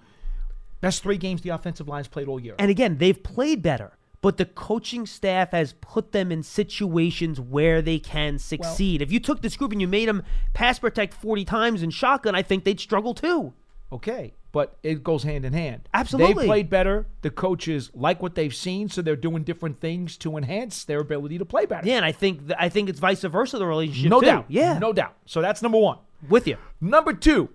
[0.81, 2.55] Best three games the offensive line's played all year.
[2.59, 7.81] And again, they've played better, but the coaching staff has put them in situations where
[7.83, 9.03] they can succeed.
[9.03, 10.23] if you took this group and you made them
[10.53, 13.53] pass protect 40 times in shotgun, I think they'd struggle too.
[13.93, 15.89] Okay, but it goes hand in hand.
[15.95, 16.43] Absolutely.
[16.43, 17.07] They played better.
[17.23, 21.39] The coaches like what they've seen, so they're doing different things to enhance their ability
[21.39, 21.87] to play better.
[21.87, 24.11] Yeah, and I think th- I think it's vice versa the relationship.
[24.11, 24.27] no too.
[24.27, 24.47] doubt.
[24.49, 25.15] Yeah, no doubt.
[25.25, 25.99] So that's number one.
[26.29, 26.57] with you.
[26.81, 27.49] Number two,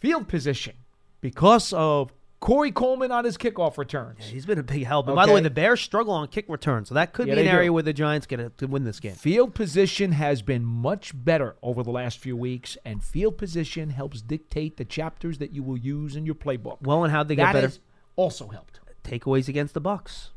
[0.00, 0.74] field position.
[1.22, 4.24] Because of Corey Coleman on his kickoff returns.
[4.24, 5.06] He's been a big help.
[5.06, 7.40] And by the way, the Bears struggle on kick return, so that could Yeah, be
[7.42, 7.52] an do.
[7.52, 9.14] area where the Giants get to win this game.
[9.14, 14.20] Field position has been much better over the last few weeks, and field position helps
[14.22, 16.78] dictate the chapters that you will use in your playbook.
[16.82, 17.66] Well, and how'd they get That better?
[17.68, 17.78] has
[18.16, 18.80] also helped.
[19.04, 20.31] Takeaways against the Bucks.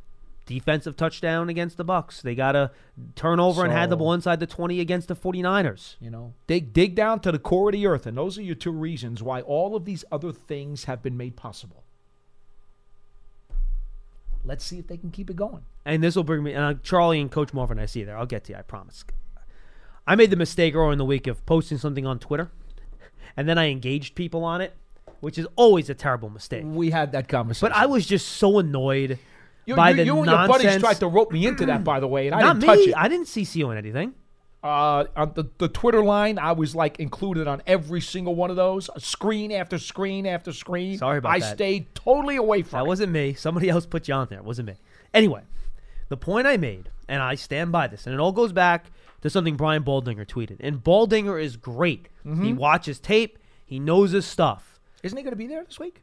[0.45, 2.21] Defensive touchdown against the Bucks.
[2.21, 2.69] They got a
[3.15, 5.95] turnover and had the So- ball inside the 20 against the 49ers.
[5.99, 8.53] You know, dig dig down to the core of the earth, and those are your
[8.55, 11.83] two reasons why all of these other things have been made possible.
[14.43, 15.63] Let's see if they can keep it going.
[15.85, 18.17] And this will bring me, uh, Charlie and Coach Marvin, I see you there.
[18.17, 19.03] I'll get to you, I promise.
[20.05, 22.51] I made the mistake earlier in the week of posting something on Twitter,
[23.35, 24.75] and then I engaged people on it,
[25.19, 26.63] which is always a terrible mistake.
[26.67, 27.69] We had that conversation.
[27.69, 29.17] But I was just so annoyed
[29.65, 30.63] you, by you, the you and nonsense.
[30.63, 32.75] your buddies tried to rope me into that, by the way, and I Not didn't
[32.77, 32.93] touch it.
[32.95, 34.13] I didn't CC you on anything.
[34.63, 38.55] uh, on the, the Twitter line, I was like included on every single one of
[38.55, 40.97] those, screen after screen after screen.
[40.97, 41.55] Sorry about I that.
[41.55, 42.87] stayed totally away from That it.
[42.87, 43.33] wasn't me.
[43.33, 44.39] Somebody else put you on there.
[44.39, 44.75] It wasn't me.
[45.13, 45.41] Anyway,
[46.09, 48.85] the point I made, and I stand by this, and it all goes back
[49.21, 50.57] to something Brian Baldinger tweeted.
[50.59, 52.09] And Baldinger is great.
[52.25, 52.43] Mm-hmm.
[52.43, 53.37] He watches tape.
[53.65, 54.79] He knows his stuff.
[55.03, 56.01] Isn't he going to be there this week?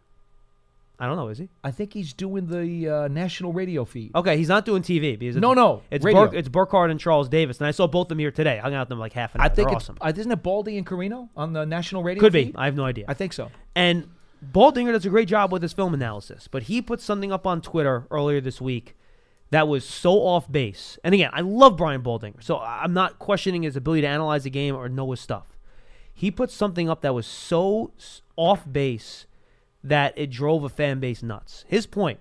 [0.99, 1.49] I don't know, is he?
[1.65, 4.15] I think he's doing the uh, national radio feed.
[4.15, 6.27] Okay, he's not doing TV because No, no, it's radio.
[6.27, 8.59] Burk, it's Burkhardt and Charles Davis, and I saw both of them here today.
[8.59, 9.47] Hung out with them like half an hour.
[9.47, 9.99] I think They're it's awesome.
[10.01, 12.21] uh, isn't it Baldy and Carino on the national radio?
[12.21, 12.53] Could be.
[12.55, 13.07] I have no idea.
[13.09, 13.51] I think so.
[13.75, 14.11] And
[14.53, 17.61] Baldinger does a great job with his film analysis, but he put something up on
[17.63, 18.97] Twitter earlier this week
[19.51, 20.99] that was so off base.
[21.05, 24.45] And again, I love Brian Baldinger, so I- I'm not questioning his ability to analyze
[24.45, 25.59] the game or know his stuff.
[26.15, 27.93] He put something up that was so
[28.37, 29.27] off base
[29.85, 31.65] that it drove a fan base nuts.
[31.69, 32.21] His point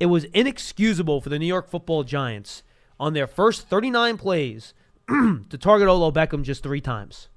[0.00, 2.62] it was inexcusable for the New York football Giants
[3.00, 4.74] on their first 39 plays
[5.08, 7.28] to target Odell Beckham just three times.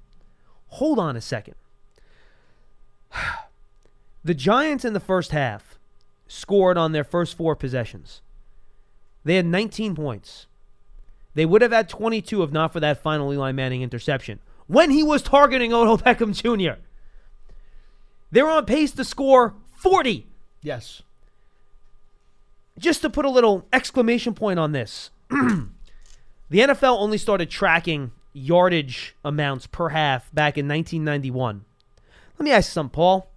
[0.68, 1.54] Hold on a second.
[4.24, 5.80] The Giants in the first half
[6.28, 8.22] scored on their first four possessions.
[9.24, 10.46] They had 19 points.
[11.34, 14.38] They would have had 22 if not for that final Eli Manning interception
[14.68, 16.80] when he was targeting Odell Beckham Jr.
[18.32, 20.26] They were on pace to score 40.
[20.62, 21.02] Yes.
[22.78, 25.68] Just to put a little exclamation point on this, the
[26.50, 31.64] NFL only started tracking yardage amounts per half back in 1991.
[32.38, 33.28] Let me ask you something, Paul.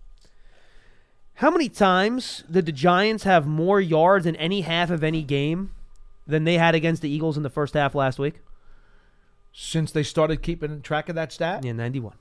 [1.36, 5.72] How many times did the Giants have more yards in any half of any game
[6.26, 8.36] than they had against the Eagles in the first half last week?
[9.52, 11.66] Since they started keeping track of that stat.
[11.66, 12.16] Yeah, 91.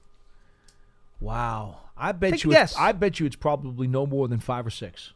[1.21, 1.84] Wow.
[1.97, 2.53] I bet Take you.
[2.53, 2.77] It's.
[2.77, 5.13] I bet you it's probably no more than five or six.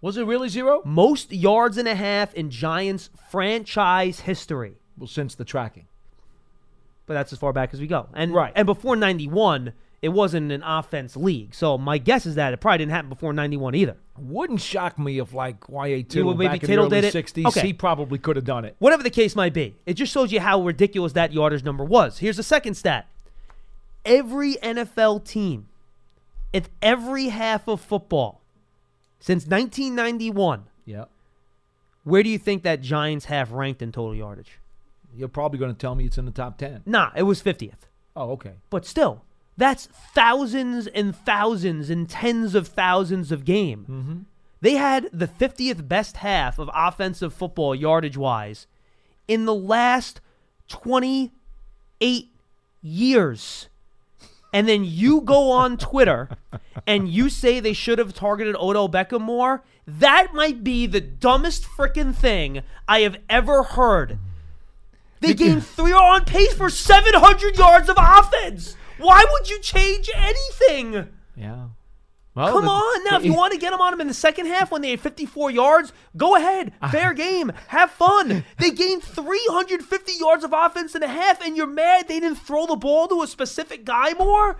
[0.00, 0.82] Was it really zero?
[0.84, 4.74] Most yards and a half in Giants franchise history.
[4.98, 5.86] Well, since the tracking.
[7.06, 8.08] But that's as far back as we go.
[8.14, 8.52] And Right.
[8.54, 9.72] and before 91,
[10.02, 11.54] it wasn't an offense league.
[11.54, 13.96] So my guess is that it probably didn't happen before 91 either.
[14.18, 17.12] Wouldn't shock me if like YA Tittle maybe back in the early did it?
[17.14, 17.60] 60s, Okay.
[17.68, 18.76] he probably could have done it.
[18.78, 22.18] Whatever the case might be, it just shows you how ridiculous that yardage number was.
[22.18, 23.06] Here's the second stat.
[24.04, 25.68] Every NFL team
[26.52, 28.40] at every half of football
[29.18, 31.04] since 1991, Yeah.
[32.04, 34.58] where do you think that Giants half ranked in total yardage?
[35.16, 36.82] You're probably going to tell me it's in the top 10.
[36.86, 37.86] Nah, it was 50th.
[38.16, 38.52] Oh, okay.
[38.70, 39.22] But still,
[39.56, 43.86] that's thousands and thousands and tens of thousands of game.
[43.88, 44.18] Mm-hmm.
[44.60, 48.66] They had the 50th best half of offensive football yardage wise
[49.28, 50.20] in the last
[50.68, 52.28] 28
[52.82, 53.68] years.
[54.54, 56.28] And then you go on Twitter
[56.86, 59.64] and you say they should have targeted Odell Beckham more.
[59.84, 64.16] That might be the dumbest freaking thing I have ever heard.
[65.18, 68.76] They gained three on pace for 700 yards of offense.
[68.98, 71.08] Why would you change anything?
[71.34, 71.68] Yeah.
[72.34, 73.04] Well, Come the- on.
[73.04, 74.90] Now, if you want to get them on them in the second half when they
[74.90, 76.72] had 54 yards, go ahead.
[76.82, 76.90] Uh-huh.
[76.90, 77.52] Fair game.
[77.68, 78.44] Have fun.
[78.58, 82.66] They gained 350 yards of offense in a half, and you're mad they didn't throw
[82.66, 84.56] the ball to a specific guy more?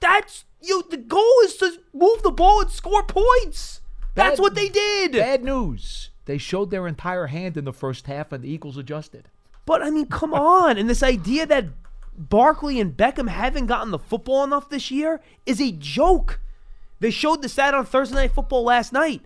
[0.00, 0.84] That's you.
[0.90, 3.80] The goal is to move the ball and score points.
[4.14, 5.12] That's Bad- what they did.
[5.12, 6.10] Bad news.
[6.26, 9.28] They showed their entire hand in the first half, and the Eagles adjusted.
[9.66, 10.76] But I mean, come on.
[10.78, 11.66] And this idea that
[12.16, 16.38] Barkley and Beckham haven't gotten the football enough this year is a joke.
[17.02, 19.22] They showed the stat on Thursday Night Football last night.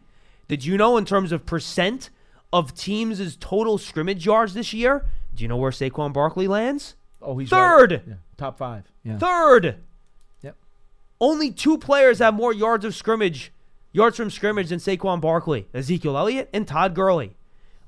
[0.48, 2.08] Did you know, in terms of percent
[2.50, 5.04] of teams' total scrimmage yards this year,
[5.34, 6.96] do you know where Saquon Barkley lands?
[7.20, 7.92] Oh, he's Third.
[7.92, 8.02] right.
[8.08, 8.14] Yeah.
[8.38, 8.84] Top five.
[9.04, 9.18] Yeah.
[9.18, 9.76] Third.
[10.40, 10.56] Yep.
[11.20, 13.52] Only two players have more yards of scrimmage,
[13.92, 17.36] yards from scrimmage than Saquon Barkley Ezekiel Elliott and Todd Gurley.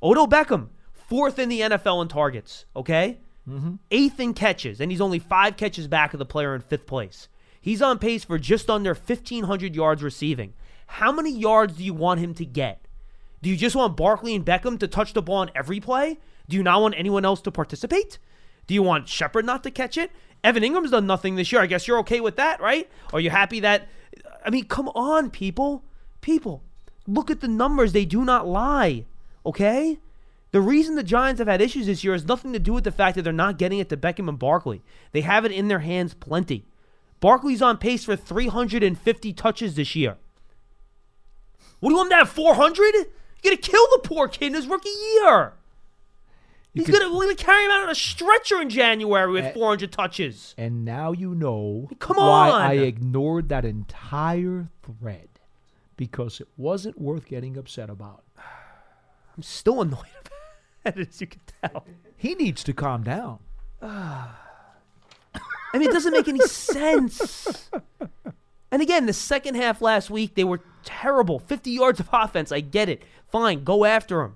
[0.03, 3.21] Odell Beckham, fourth in the NFL in targets, okay?
[3.49, 3.77] Mm-hmm.
[3.91, 7.29] Eighth in catches, and he's only five catches back of the player in fifth place.
[7.61, 10.55] He's on pace for just under 1,500 yards receiving.
[10.87, 12.87] How many yards do you want him to get?
[13.43, 16.19] Do you just want Barkley and Beckham to touch the ball on every play?
[16.49, 18.19] Do you not want anyone else to participate?
[18.67, 20.11] Do you want Shepard not to catch it?
[20.43, 21.61] Evan Engram's done nothing this year.
[21.61, 22.89] I guess you're okay with that, right?
[23.13, 23.89] Are you happy that?
[24.45, 25.85] I mean, come on, people.
[26.21, 26.63] People,
[27.07, 27.93] look at the numbers.
[27.93, 29.07] They do not lie,
[29.47, 29.99] okay?
[30.51, 32.93] The reason the Giants have had issues this year has nothing to do with the
[32.93, 34.83] fact that they're not getting it to Beckham and Barkley.
[35.13, 36.67] They have it in their hands plenty.
[37.21, 40.17] Barkley's on pace for 350 touches this year.
[41.81, 42.95] What do you want him to have 400?
[42.95, 43.05] You're
[43.45, 45.53] gonna kill the poor kid in his rookie year.
[46.75, 49.45] You He's could- gonna we're gonna carry him out on a stretcher in January with
[49.47, 50.55] Eh, 400 touches.
[50.59, 52.49] And now you know Come on.
[52.51, 52.61] why.
[52.61, 55.29] I ignored that entire thread
[55.97, 58.25] because it wasn't worth getting upset about.
[59.37, 60.01] I'm still annoyed
[60.85, 61.85] about it, as you can tell.
[62.17, 63.39] He needs to calm down.
[65.73, 67.71] I mean, it doesn't make any sense.
[68.71, 71.39] And again, the second half last week, they were terrible.
[71.39, 72.53] 50 yards of offense.
[72.53, 73.03] I get it.
[73.31, 74.35] Fine, go after them.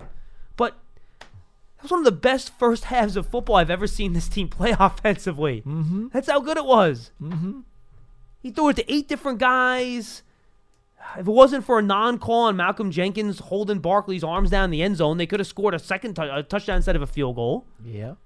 [0.57, 0.77] But
[1.21, 4.49] that was one of the best first halves of football I've ever seen this team
[4.49, 5.63] play offensively.
[5.67, 6.09] Mm-hmm.
[6.13, 7.11] That's how good it was.
[7.21, 7.61] Mm-hmm.
[8.41, 10.23] He threw it to eight different guys.
[11.19, 14.83] If it wasn't for a non-call on Malcolm Jenkins holding Barkley's arms down in the
[14.83, 17.37] end zone, they could have scored a second tou- a touchdown instead of a field
[17.37, 17.67] goal.
[17.85, 18.17] Yep.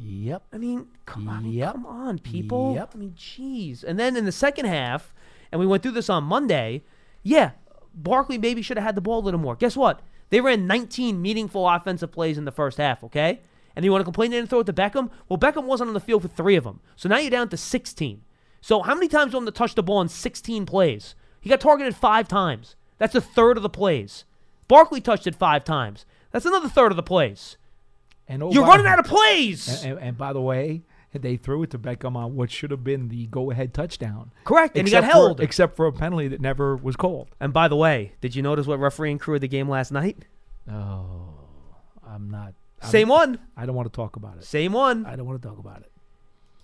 [0.00, 0.42] Yep.
[0.52, 1.72] I mean, come on, Yep.
[1.72, 2.74] come on, people.
[2.74, 2.92] Yep.
[2.94, 3.82] I mean, jeez.
[3.82, 5.12] And then in the second half,
[5.50, 6.82] and we went through this on Monday.
[7.22, 7.52] Yeah,
[7.94, 9.56] Barkley maybe should have had the ball a little more.
[9.56, 10.00] Guess what?
[10.30, 13.02] They ran 19 meaningful offensive plays in the first half.
[13.02, 13.40] Okay,
[13.74, 15.10] and you want to complain they didn't throw it to Beckham?
[15.28, 17.56] Well, Beckham wasn't on the field for three of them, so now you're down to
[17.56, 18.22] 16.
[18.60, 21.14] So how many times do you want to touch the ball in 16 plays?
[21.40, 22.76] He got targeted five times.
[22.98, 24.24] That's a third of the plays.
[24.66, 26.04] Barkley touched it five times.
[26.32, 27.56] That's another third of the plays.
[28.28, 29.82] And oh, You're running out of plays.
[29.82, 30.82] And, and, and by the way,
[31.14, 34.30] they threw it to Beckham on what should have been the go-ahead touchdown.
[34.44, 35.40] Correct, and he got Except for- held.
[35.40, 37.28] except for a penalty that never was called.
[37.40, 40.18] And by the way, did you notice what refereeing crew of the game last night?
[40.70, 41.30] Oh,
[42.06, 42.52] I'm not.
[42.82, 43.38] I'm- Same one.
[43.56, 44.44] I don't want to talk about it.
[44.44, 45.06] Same one.
[45.06, 45.90] I don't want to talk about it.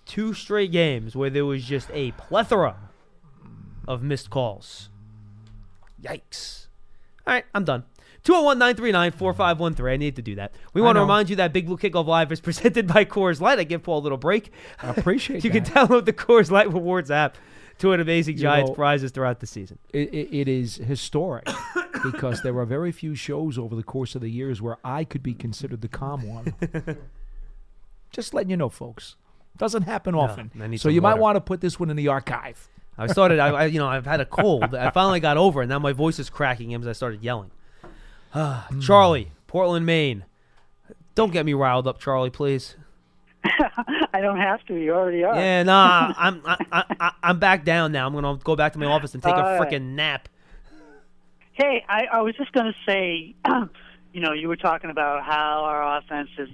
[0.05, 2.77] Two straight games where there was just a plethora
[3.87, 4.89] of missed calls.
[6.01, 6.67] Yikes.
[7.25, 7.83] All right, I'm done.
[8.25, 9.93] 201 939 4513.
[9.93, 10.53] I need to do that.
[10.73, 13.59] We want to remind you that Big Blue Kickoff Live is presented by Coors Light.
[13.59, 14.51] I give Paul a little break.
[14.81, 15.43] I appreciate it.
[15.45, 15.65] you that.
[15.65, 17.37] can download the Coors Light Rewards app
[17.77, 19.77] to win amazing You Giants know- prizes throughout the season.
[19.93, 21.47] It, it, it is historic
[22.03, 25.21] because there are very few shows over the course of the years where I could
[25.21, 26.55] be considered the calm one.
[28.11, 29.17] Just letting you know, folks.
[29.57, 30.77] Doesn't happen often.
[30.77, 32.69] So you might want to put this one in the archive.
[32.97, 34.73] I started, I, I, you know, I've had a cold.
[34.73, 35.67] I finally got over it.
[35.67, 37.51] Now my voice is cracking as I started yelling.
[38.81, 40.25] Charlie, Portland, Maine.
[41.15, 42.75] Don't get me riled up, Charlie, please.
[44.13, 44.75] I don't have to.
[44.75, 45.35] You already are.
[45.35, 48.07] Yeah, nah, I'm I, I, I'm back down now.
[48.07, 50.27] I'm gonna go back to my office and take a freaking nap.
[51.53, 53.33] Hey, I, I was just going to say,
[54.13, 56.49] you know, you were talking about how our offense is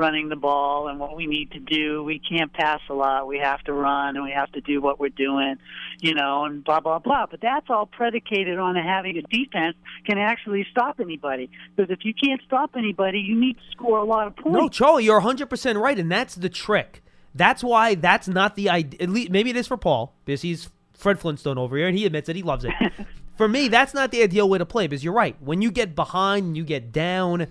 [0.00, 2.02] running the ball and what we need to do.
[2.02, 3.26] We can't pass a lot.
[3.26, 5.56] We have to run and we have to do what we're doing,
[6.00, 7.26] you know, and blah, blah, blah.
[7.30, 9.76] But that's all predicated on having a defense
[10.06, 11.50] can actually stop anybody.
[11.76, 14.58] Because if you can't stop anybody, you need to score a lot of points.
[14.58, 17.02] No, Charlie, you're 100% right, and that's the trick.
[17.34, 19.02] That's why that's not the idea.
[19.02, 22.06] At least, maybe it is for Paul, because he's Fred Flintstone over here, and he
[22.06, 22.36] admits it.
[22.36, 22.72] He loves it.
[23.36, 25.36] for me, that's not the ideal way to play, because you're right.
[25.40, 27.46] When you get behind and you get down,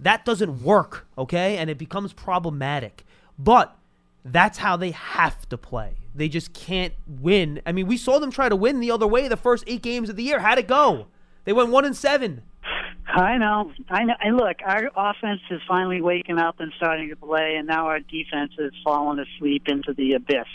[0.00, 1.58] that doesn't work, okay?
[1.58, 3.04] And it becomes problematic.
[3.38, 3.76] But
[4.24, 5.94] that's how they have to play.
[6.14, 7.60] They just can't win.
[7.64, 10.08] I mean, we saw them try to win the other way the first eight games
[10.08, 10.40] of the year.
[10.40, 11.06] How'd it go?
[11.44, 12.42] They went one and seven.
[13.12, 14.14] I know, I know.
[14.20, 17.98] And look, our offense is finally waking up and starting to play, and now our
[17.98, 20.46] defense is falling asleep into the abyss.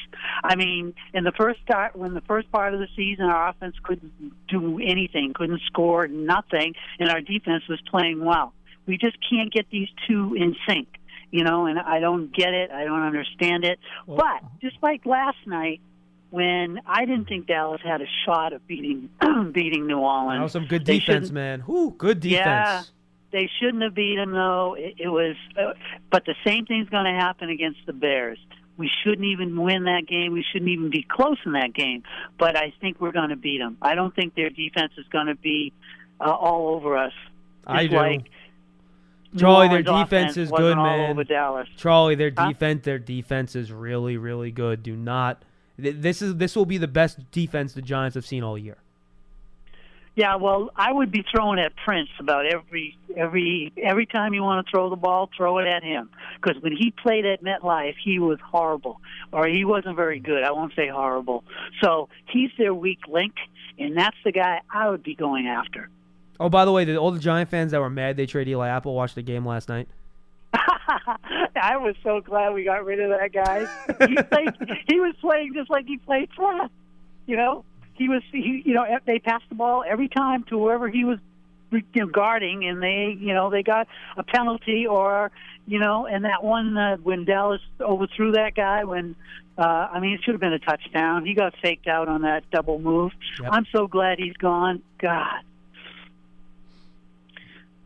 [0.43, 3.75] I mean, in the first start, when the first part of the season, our offense
[3.83, 4.13] couldn't
[4.47, 8.53] do anything, couldn't score nothing, and our defense was playing well.
[8.85, 10.87] We just can't get these two in sync,
[11.31, 11.65] you know.
[11.65, 12.71] And I don't get it.
[12.71, 13.79] I don't understand it.
[14.07, 15.81] but just like last night,
[16.29, 19.09] when I didn't think Dallas had a shot of beating
[19.51, 21.61] beating New Orleans, That was some good defense, man.
[21.67, 22.45] Whoo, good defense.
[22.45, 22.83] Yeah,
[23.31, 24.75] they shouldn't have beat them though.
[24.77, 25.73] It, it was, uh,
[26.11, 28.37] but the same thing's going to happen against the Bears.
[28.77, 30.33] We shouldn't even win that game.
[30.33, 32.03] We shouldn't even be close in that game.
[32.37, 33.77] But I think we're going to beat them.
[33.81, 35.71] I don't think their defense is going to be
[36.19, 37.13] uh, all over us.
[37.65, 37.95] I do.
[37.95, 38.25] Like
[39.37, 41.25] Charlie, their defense is good, man.
[41.77, 42.47] Charlie, their Huh?
[42.49, 44.83] defense, their defense is really, really good.
[44.83, 45.43] Do not.
[45.81, 48.77] th- This is this will be the best defense the Giants have seen all year.
[50.15, 54.65] Yeah, well, I would be throwing at Prince about every every every time you want
[54.65, 56.09] to throw the ball, throw it at him.
[56.41, 59.01] Because when he played at MetLife, he was horrible,
[59.33, 60.43] or he wasn't very good.
[60.43, 61.43] I won't say horrible.
[61.83, 63.33] So he's their weak link,
[63.77, 65.89] and that's the guy I would be going after.
[66.39, 68.67] Oh, by the way, the, all the Giant fans that were mad they traded Eli
[68.67, 69.87] Apple watched the game last night.
[70.53, 73.65] I was so glad we got rid of that guy.
[74.07, 74.49] He played.
[74.87, 76.69] he was playing just like he played for us.
[77.25, 78.21] You know, he was.
[78.31, 81.19] He, you know, they passed the ball every time to whoever he was
[81.71, 85.31] you know, guarding, and they, you know, they got a penalty or,
[85.65, 89.15] you know, and that one uh, when Dallas overthrew that guy when.
[89.57, 91.25] Uh, I mean, it should have been a touchdown.
[91.25, 93.13] He got faked out on that double move.
[93.41, 93.49] Yep.
[93.53, 94.81] I'm so glad he's gone.
[94.99, 95.43] God,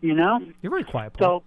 [0.02, 0.39] you know.
[0.62, 1.39] You're very quiet, Paul.
[1.39, 1.43] So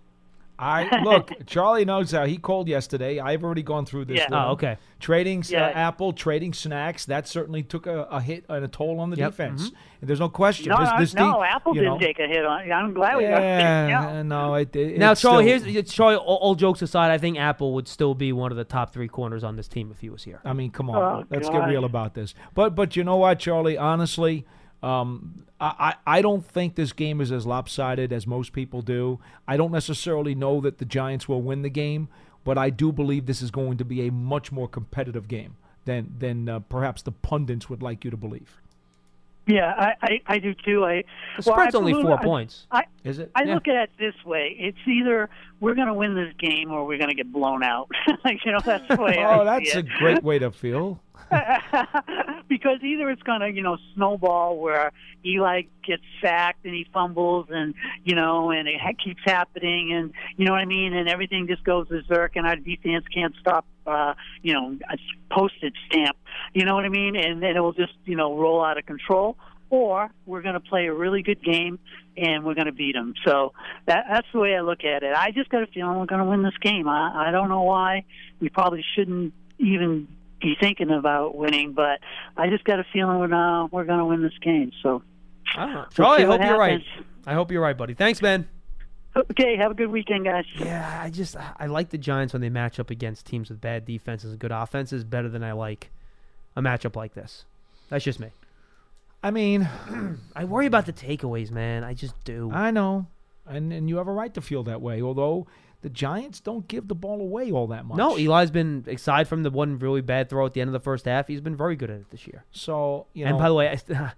[0.58, 1.32] I look.
[1.46, 3.18] Charlie knows how he called yesterday.
[3.18, 4.18] I've already gone through this.
[4.18, 4.28] Yeah.
[4.30, 4.76] Oh, okay.
[5.00, 5.66] Trading uh, Yeah.
[5.74, 7.06] Apple, trading snacks.
[7.06, 9.30] That certainly took a, a hit and a toll on the Yep.
[9.30, 9.72] defense.
[10.00, 10.68] And there's no question.
[10.68, 12.70] no, this, no, this no, team, Apple you didn't know, take a hit on.
[12.70, 14.22] I'm glad we got Yeah, yeah.
[14.22, 16.16] no, it, it, now, Charlie, still- here's Charlie.
[16.16, 19.08] All, all jokes aside, I think Apple would still be one of the top three
[19.08, 20.40] corners on this team if he was here.
[20.44, 21.60] I mean, come on, Oh, let's God.
[21.60, 22.34] get real about this.
[22.54, 23.78] But but you know what, Charlie?
[23.78, 24.44] Honestly,
[24.82, 29.20] um, I, I I don't think this game is as lopsided as most people do.
[29.46, 32.08] I don't necessarily know that the Giants will win the game,
[32.44, 36.14] but I do believe this is going to be a much more competitive game than
[36.18, 38.58] than uh, perhaps the pundits would like you to believe.
[39.44, 40.84] Yeah, I, I, I do too.
[40.84, 41.02] I
[41.36, 42.68] The spread's only four I- points.
[42.70, 43.32] I, Is it?
[43.34, 43.54] I Yeah.
[43.54, 45.28] look at it this way: it's either
[45.58, 47.88] we're going to win this game or we're going to get blown out.
[48.24, 49.16] you know, that's the way.
[49.18, 49.88] Oh, I that's see a it.
[49.98, 51.00] great way to feel.
[52.48, 54.92] because either it's going to, you know, snowball where
[55.24, 57.74] Eli gets sacked and he fumbles and,
[58.04, 60.94] you know, and it keeps happening and, you know what I mean?
[60.94, 64.98] And everything just goes berserk and our defense can't stop, uh, you know, a
[65.32, 66.16] postage stamp.
[66.52, 67.16] You know what I mean?
[67.16, 69.36] And then it will just, you know, roll out of control.
[69.70, 71.78] Or we're going to play a really good game
[72.14, 73.14] and we're going to beat them.
[73.24, 73.54] So
[73.86, 75.14] that, that's the way I look at it.
[75.16, 76.86] I just got a feeling we're going to win this game.
[76.86, 78.04] I, I don't know why.
[78.38, 80.08] We probably shouldn't even
[80.42, 82.00] be thinking about winning, but
[82.36, 84.72] I just got a feeling we're uh, we're going to win this game.
[84.82, 85.02] So,
[85.56, 85.74] I don't.
[85.74, 86.82] We'll Charlie, I hope you're right.
[87.26, 87.94] I hope you're right, buddy.
[87.94, 88.48] Thanks, man.
[89.16, 90.44] okay, have a good weekend, guys.
[90.58, 93.84] Yeah, I just I like the Giants when they match up against teams with bad
[93.84, 95.90] defenses and good offenses better than I like
[96.56, 97.44] a matchup like this.
[97.88, 98.28] That's just me.
[99.22, 99.68] I mean,
[100.36, 101.84] I worry about the takeaways, man.
[101.84, 102.50] I just do.
[102.52, 103.06] I know,
[103.46, 105.02] and and you have a right to feel that way.
[105.02, 105.46] Although
[105.82, 107.98] the Giants don't give the ball away all that much.
[107.98, 110.80] no, Eli's been aside from the one really bad throw at the end of the
[110.80, 112.44] first half, he's been very good at it this year.
[112.52, 113.30] So you know.
[113.30, 114.12] and by the way, I,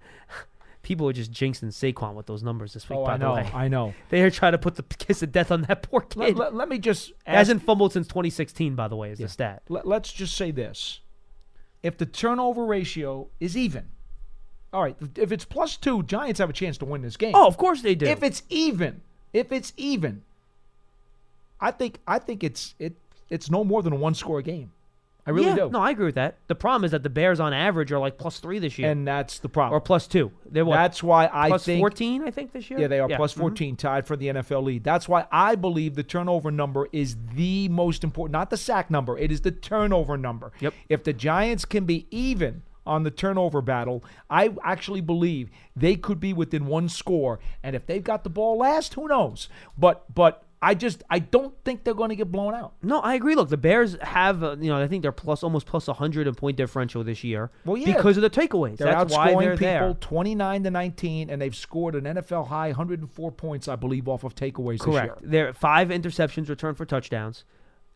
[0.83, 2.99] people are just jinxing Saquon with those numbers this week.
[2.99, 3.93] oh, by I the know, way, I know.
[4.09, 6.19] they are trying to put the kiss of death on that poor kid.
[6.19, 9.25] Let, let- let me just ask, Hasn't fumbled since 2016, by the way, is Yeah.
[9.25, 9.63] the stat.
[9.69, 10.99] let, let's just say this:
[11.81, 13.85] if the turnover ratio is even,
[14.71, 14.95] all right.
[15.15, 17.31] If it's plus two, Giants have a chance to win this game.
[17.33, 18.05] Oh, of course they do.
[18.05, 19.01] if it's even,
[19.33, 20.21] if it's even,
[21.59, 22.95] I think I think it's it
[23.29, 24.71] it's no more than a one score game.
[25.27, 25.69] I really yeah, do.
[25.71, 26.37] no, I agree with that.
[26.47, 29.07] The problem is that the Bears on average are like plus three this year, and
[29.07, 29.75] that's the problem.
[29.75, 30.31] or plus two.
[30.45, 30.75] They're what?
[30.75, 32.79] that's why I plus think 14, I think, this year.
[32.79, 33.39] Yeah, they are plus mhm.
[33.39, 34.83] 14, tied for the NFL lead.
[34.83, 39.17] That's why I believe the turnover number is the most important, not the sack number.
[39.17, 40.51] It is the turnover number.
[40.59, 40.75] Yep.
[40.89, 46.19] If the Giants can be even on the turnover battle, I actually believe they could
[46.19, 47.39] be within one score.
[47.63, 49.49] And if they've got the ball last, who knows?
[49.75, 52.73] But but I just I don't think they're going to get blown out.
[52.81, 53.35] No, I agree.
[53.35, 56.33] Look, the Bears have, uh, you know, I think they're plus almost plus 100 in
[56.33, 57.51] point differential this year.
[57.65, 57.95] Well, yeah.
[57.95, 58.77] because of the takeaways.
[58.77, 59.93] They're That's outscoring why they're people there.
[59.99, 64.33] 29 to 19, and they've scored an NFL high 104 points, I believe, off of
[64.33, 65.01] takeaways this year.
[65.01, 65.19] Correct.
[65.21, 67.43] They're five interceptions returned for touchdowns.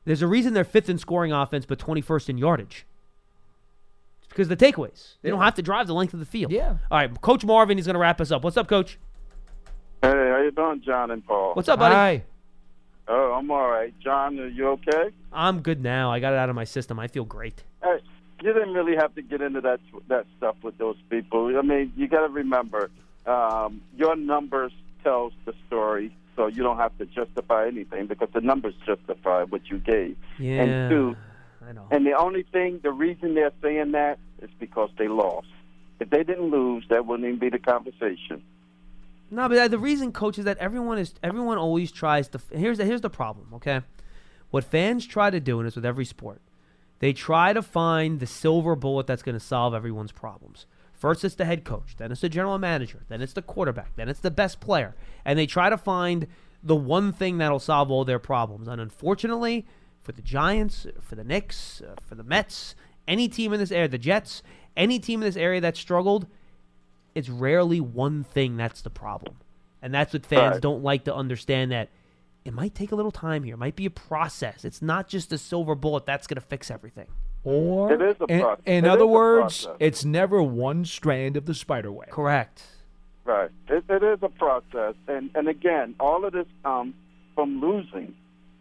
[0.06, 2.86] There's a reason they're fifth in scoring offense, but 21st in yardage.
[4.20, 5.16] It's because of the takeaways.
[5.24, 6.52] They don't have to drive the length of the field.
[6.52, 6.78] Yeah.
[6.92, 8.44] All right, Coach Marvin, he's going to wrap us up.
[8.44, 9.00] What's up, Coach?
[10.04, 11.56] Hey, how you doing, John and Paul?
[11.56, 11.96] What's up, buddy?
[11.96, 12.24] Hi.
[13.12, 13.94] Oh, I'm all right.
[14.00, 15.10] John, are you okay?
[15.34, 16.12] I'm good now.
[16.12, 17.00] I got it out of my system.
[17.00, 17.64] I feel great.
[17.84, 17.98] Hey,
[18.42, 19.80] you didn't really have to get into that
[20.10, 21.58] that stuff with those people.
[21.58, 22.92] I mean, you got to remember,
[23.26, 24.72] um, your numbers
[25.04, 29.70] tells the story, so you don't have to justify anything because the numbers justify what
[29.70, 30.16] you gave.
[30.38, 30.62] Yeah.
[30.62, 31.16] And two,
[31.68, 31.88] I know.
[31.90, 35.48] and the only thing, the reason they're saying that is because they lost.
[36.00, 38.44] If they didn't lose, that wouldn't even be the conversation.
[39.32, 42.42] No, but uh, the reason, coach, is that everyone is everyone always tries to.
[42.52, 43.48] Here's the, here's the problem.
[43.56, 43.82] Okay,
[44.50, 46.42] what fans try to do, and it's with every sport,
[47.00, 50.66] they try to find the silver bullet that's going to solve everyone's problems.
[50.94, 54.10] First, it's the head coach, then it's the general manager, then it's the quarterback, then
[54.10, 56.28] it's the best player, and they try to find
[56.62, 58.68] the one thing that'll solve all their problems.
[58.68, 59.66] And unfortunately,
[60.02, 62.76] for the Giants, for the Knicks, uh, for the Mets,
[63.08, 64.44] any team in this area, the Jets,
[64.76, 66.28] any team in this area that struggled,
[67.16, 69.36] it's rarely one thing that's the problem.
[69.82, 70.62] And that's what fans Right.
[70.62, 71.90] don't like to understand that
[72.46, 73.54] it might take a little time here.
[73.56, 74.64] It might be a process.
[74.66, 77.08] It's not just a silver bullet that's going to fix everything.
[77.44, 78.64] Or, It is a in, process.
[78.66, 79.78] in It other words, process.
[79.80, 82.10] it's never one strand of the spider web.
[82.10, 82.64] Correct.
[83.26, 83.50] Right.
[83.70, 86.96] It, it is a process, and and again, all of this comes
[87.36, 88.16] from losing.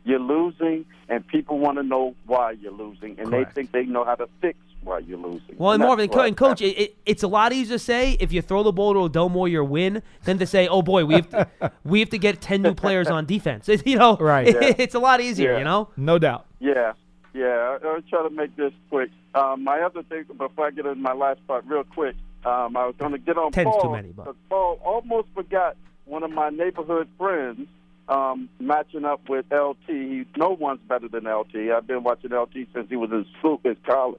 [0.04, 3.54] You're losing, and people want to know why you're losing, and Correct.
[3.54, 4.58] they think they know how to fix
[4.88, 5.56] why you're losing.
[5.56, 8.32] Well, and that's Marvin, and coach, it, it, it's a lot easier to say if
[8.32, 11.14] you throw the ball to Odell more, you win, than to say, "Oh boy, we
[11.14, 14.46] have to, we have to get ten new players on defense." you know, Right.
[14.48, 14.74] Yeah.
[14.78, 15.52] it's a lot easier.
[15.52, 15.58] Yeah.
[15.58, 16.46] You know, No doubt.
[16.60, 16.92] Yeah,
[17.34, 17.76] yeah.
[17.82, 19.10] I- I'll try to make this quick.
[19.34, 22.86] Um, my other thing, before I get into my last part, real quick, um, I
[22.86, 23.82] was going to get on Ten's Paul.
[23.82, 25.76] too many, but- 'cause Paul almost forgot
[26.06, 27.68] one of my neighborhood friends
[28.08, 29.76] um, matching up with LT.
[29.86, 31.70] He, no one's better than LT.
[31.76, 34.18] I've been watching LT since he was in school, in college.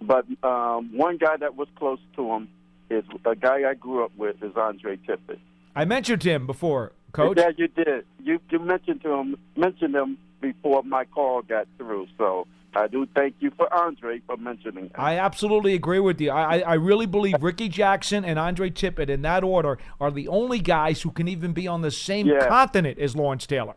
[0.00, 2.48] But um, one guy that was close to him
[2.90, 5.38] is a guy I grew up with is Andre Tippett.
[5.74, 7.38] I mentioned him before, Coach.
[7.38, 8.04] Yeah, you did.
[8.22, 12.06] You you mentioned to him mentioned him before my call got through.
[12.18, 14.90] So I do thank you for Andre for mentioning him.
[14.96, 16.30] I absolutely agree with you.
[16.30, 20.28] I, I, I really believe Rickey Jackson and Andre Tippett, in that order, are the
[20.28, 22.46] only guys who can even be on the same Yeah.
[22.48, 23.74] continent as Lawrence Taylor.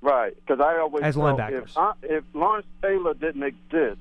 [0.00, 1.76] right, because I always As linebackers.
[2.02, 3.98] If, if Lawrence Taylor didn't exist,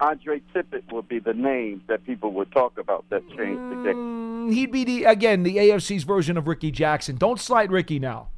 [0.00, 4.48] Andre Tippett would be the name that people would talk about that changed the game.
[4.50, 7.16] Mm, he'd be the again the AFC's version of Rickey Jackson.
[7.16, 8.28] Don't slight Rickey now.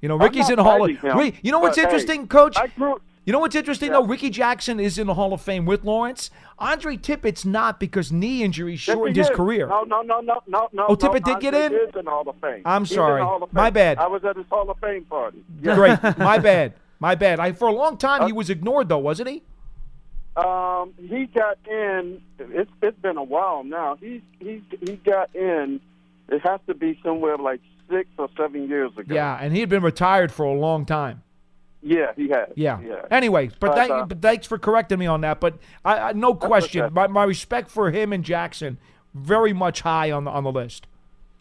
[0.00, 1.02] You know Rickey's in the Hall of.
[1.16, 2.56] Ri- you know what's but, hey, interesting, Coach?
[2.76, 3.00] Grew.
[3.24, 4.00] You know what's interesting Yeah.
[4.00, 4.04] though?
[4.06, 6.30] Rickey Jackson is in the Hall of Fame with Lawrence.
[6.58, 9.66] Andre Tippett's not because knee injury shortened his career.
[9.66, 10.86] No, no, no, no, no, no.
[10.88, 11.88] Oh, Tippett no, did get Andre in?
[11.88, 12.62] Is in the Hall of Fame.
[12.66, 13.22] I'm sorry.
[13.22, 13.98] of My bad.
[13.98, 15.42] I was at his Hall of Fame party.
[15.62, 17.40] Great, my bad, my bad.
[17.40, 19.42] I for a long time he was ignored though, wasn't he?
[20.36, 22.20] Um, he got in.
[22.38, 23.96] It's it's been a while now.
[24.00, 25.80] He he he got in.
[26.28, 27.60] It has to be somewhere like
[27.90, 29.14] six or seven years ago.
[29.14, 31.22] Yeah, and he had been retired for a long time.
[31.82, 32.48] yeah, he has.
[32.56, 32.80] Yeah.
[32.80, 33.02] yeah.
[33.10, 35.38] Anyway, but, But, uh, but thanks for correcting me on that.
[35.38, 36.94] But I, I no question, okay.
[36.94, 38.78] my, my respect for him and Jackson
[39.12, 40.86] very much high on the on the list.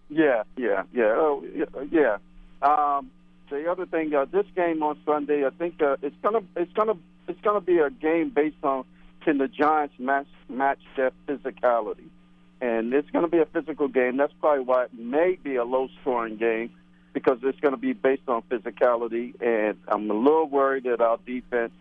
[0.09, 1.13] Yeah, yeah, yeah.
[1.15, 2.17] Oh, yeah, yeah.
[2.61, 3.09] Um,
[3.53, 6.95] the other thing, uh, this game on Sunday, I think uh, it's gonna, it's gonna,
[7.27, 8.83] it's gonna be a game based on
[9.23, 12.07] can the Giants match match their physicality,
[12.61, 14.17] and it's gonna be a physical game.
[14.17, 16.71] That's probably why it may be a low scoring game
[17.13, 21.73] because it's gonna be based on physicality, and I'm a little worried that our defense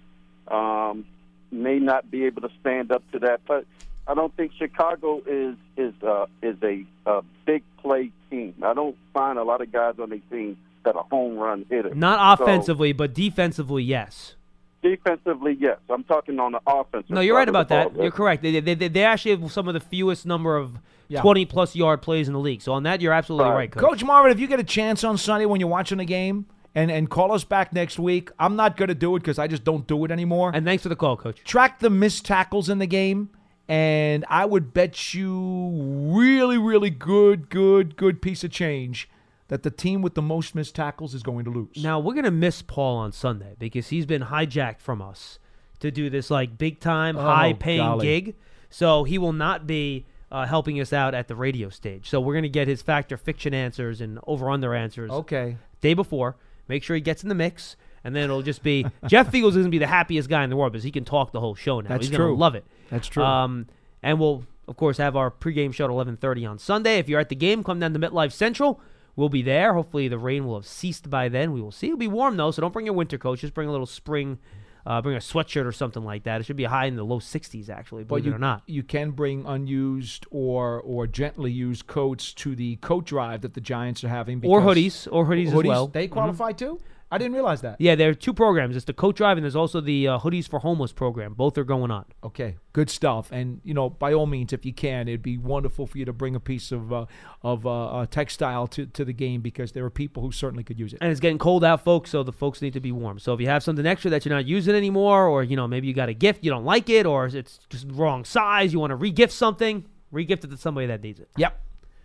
[0.49, 1.07] um,
[1.51, 3.65] may not be able to stand up to that, but.
[4.05, 8.53] I don't think Chicago is is uh, is a, a big play team.
[8.61, 11.95] I don't find a lot of guys on their team that are home run hitters.
[11.97, 14.35] not So, offensively, but defensively, yes.
[14.83, 15.79] defensively, yes.
[15.89, 17.05] I'm talking on the offense.
[17.09, 17.95] No, you're right about that.
[17.97, 18.43] You're correct.
[18.43, 20.79] They, they, they, they actually have some of the fewest number of
[21.09, 21.21] Yeah.
[21.21, 22.63] 20 plus yard plays in the league.
[22.63, 23.57] So on that, you're absolutely Right.
[23.57, 23.83] right, coach.
[23.83, 26.91] Coach Marvin, if you get a chance on Sunday when you're watching the game, and
[26.91, 28.31] and call us back next week.
[28.39, 30.53] I'm not going to do it because I just don't do it anymore.
[30.55, 31.45] And thanks for the call, Coach.
[31.45, 33.29] Track the missed tackles in the game,
[33.69, 35.69] and I would bet you
[36.15, 39.09] really, really good, good, good piece of change
[39.53, 41.85] that the team with the most missed tackles is going to lose.
[41.85, 45.39] Now we're gonna miss Paul on Sunday because he's been hijacked from us
[45.81, 48.07] to do this like big time, Oh, high paying golly.
[48.07, 48.35] gig.
[48.71, 52.09] So he will not be uh, helping us out at the radio stage.
[52.09, 55.59] So we're gonna get his factor fiction answers and over under answers okay.
[55.83, 56.37] day before.
[56.67, 59.57] Make sure he gets in the mix, and then it'll just be Jeff Feagles is
[59.57, 61.79] gonna be the happiest guy in the world because he can talk the whole show
[61.83, 61.91] now.
[61.91, 62.39] That's He's gonna true.
[62.39, 62.65] love it.
[62.89, 63.23] That's true.
[63.23, 63.67] Um,
[64.03, 66.97] and we'll of course have our pregame show at 11:30 on Sunday.
[66.97, 68.81] If you're at the game, come down to MetLife Central.
[69.17, 69.75] We'll be there.
[69.75, 71.53] Hopefully the rain will have ceased by then.
[71.53, 71.87] We will see.
[71.89, 73.39] It'll be warm though, so don't bring your winter coat.
[73.41, 74.39] Just bring a little spring.
[74.85, 76.41] Uh, bring a sweatshirt or something like that.
[76.41, 78.63] It should be high in the low 60s actually, but believe you it or not.
[78.67, 83.61] you can bring unused or or gently used coats to the coat drive that the
[83.61, 84.45] Giants are having.
[84.45, 85.87] Or hoodies, or hoodies, as well.
[85.87, 86.13] They Mhm.
[86.13, 86.81] qualify too.
[87.13, 87.77] I didn't realize that.
[87.79, 88.75] Yeah, there are two programs.
[88.75, 91.35] It's the coat drive, and there's also the uh, hoodies for homeless program.
[91.35, 92.07] Both are going on.
[92.25, 93.31] Okay, good stuff.
[93.31, 96.15] And you know, by all means, if you can, it'd be wonderful for you to
[96.15, 97.05] bring a piece of uh,
[97.43, 100.81] of uh, uh, textile to, to the game because there are people who certainly could
[100.81, 101.01] use it.
[101.03, 103.19] And it's getting cold out, folks, so the folks need to be warm.
[103.19, 105.89] So if you have something extra that you're not using anymore, or you know maybe
[105.89, 108.91] you got a gift you don't like it, or it's just wrong size, you want
[108.91, 109.85] to regift something,
[110.15, 111.29] regift it to somebody that needs it.
[111.37, 111.61] Yep.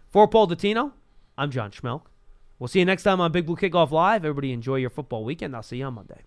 [0.09, 0.91] For Paul Dottino,
[1.37, 2.01] I'm John Schmeelk.
[2.59, 4.25] We'll see you next time on Big Blue Kickoff Live.
[4.25, 5.55] Everybody enjoy your football weekend.
[5.55, 6.21] I'll see you on Monday.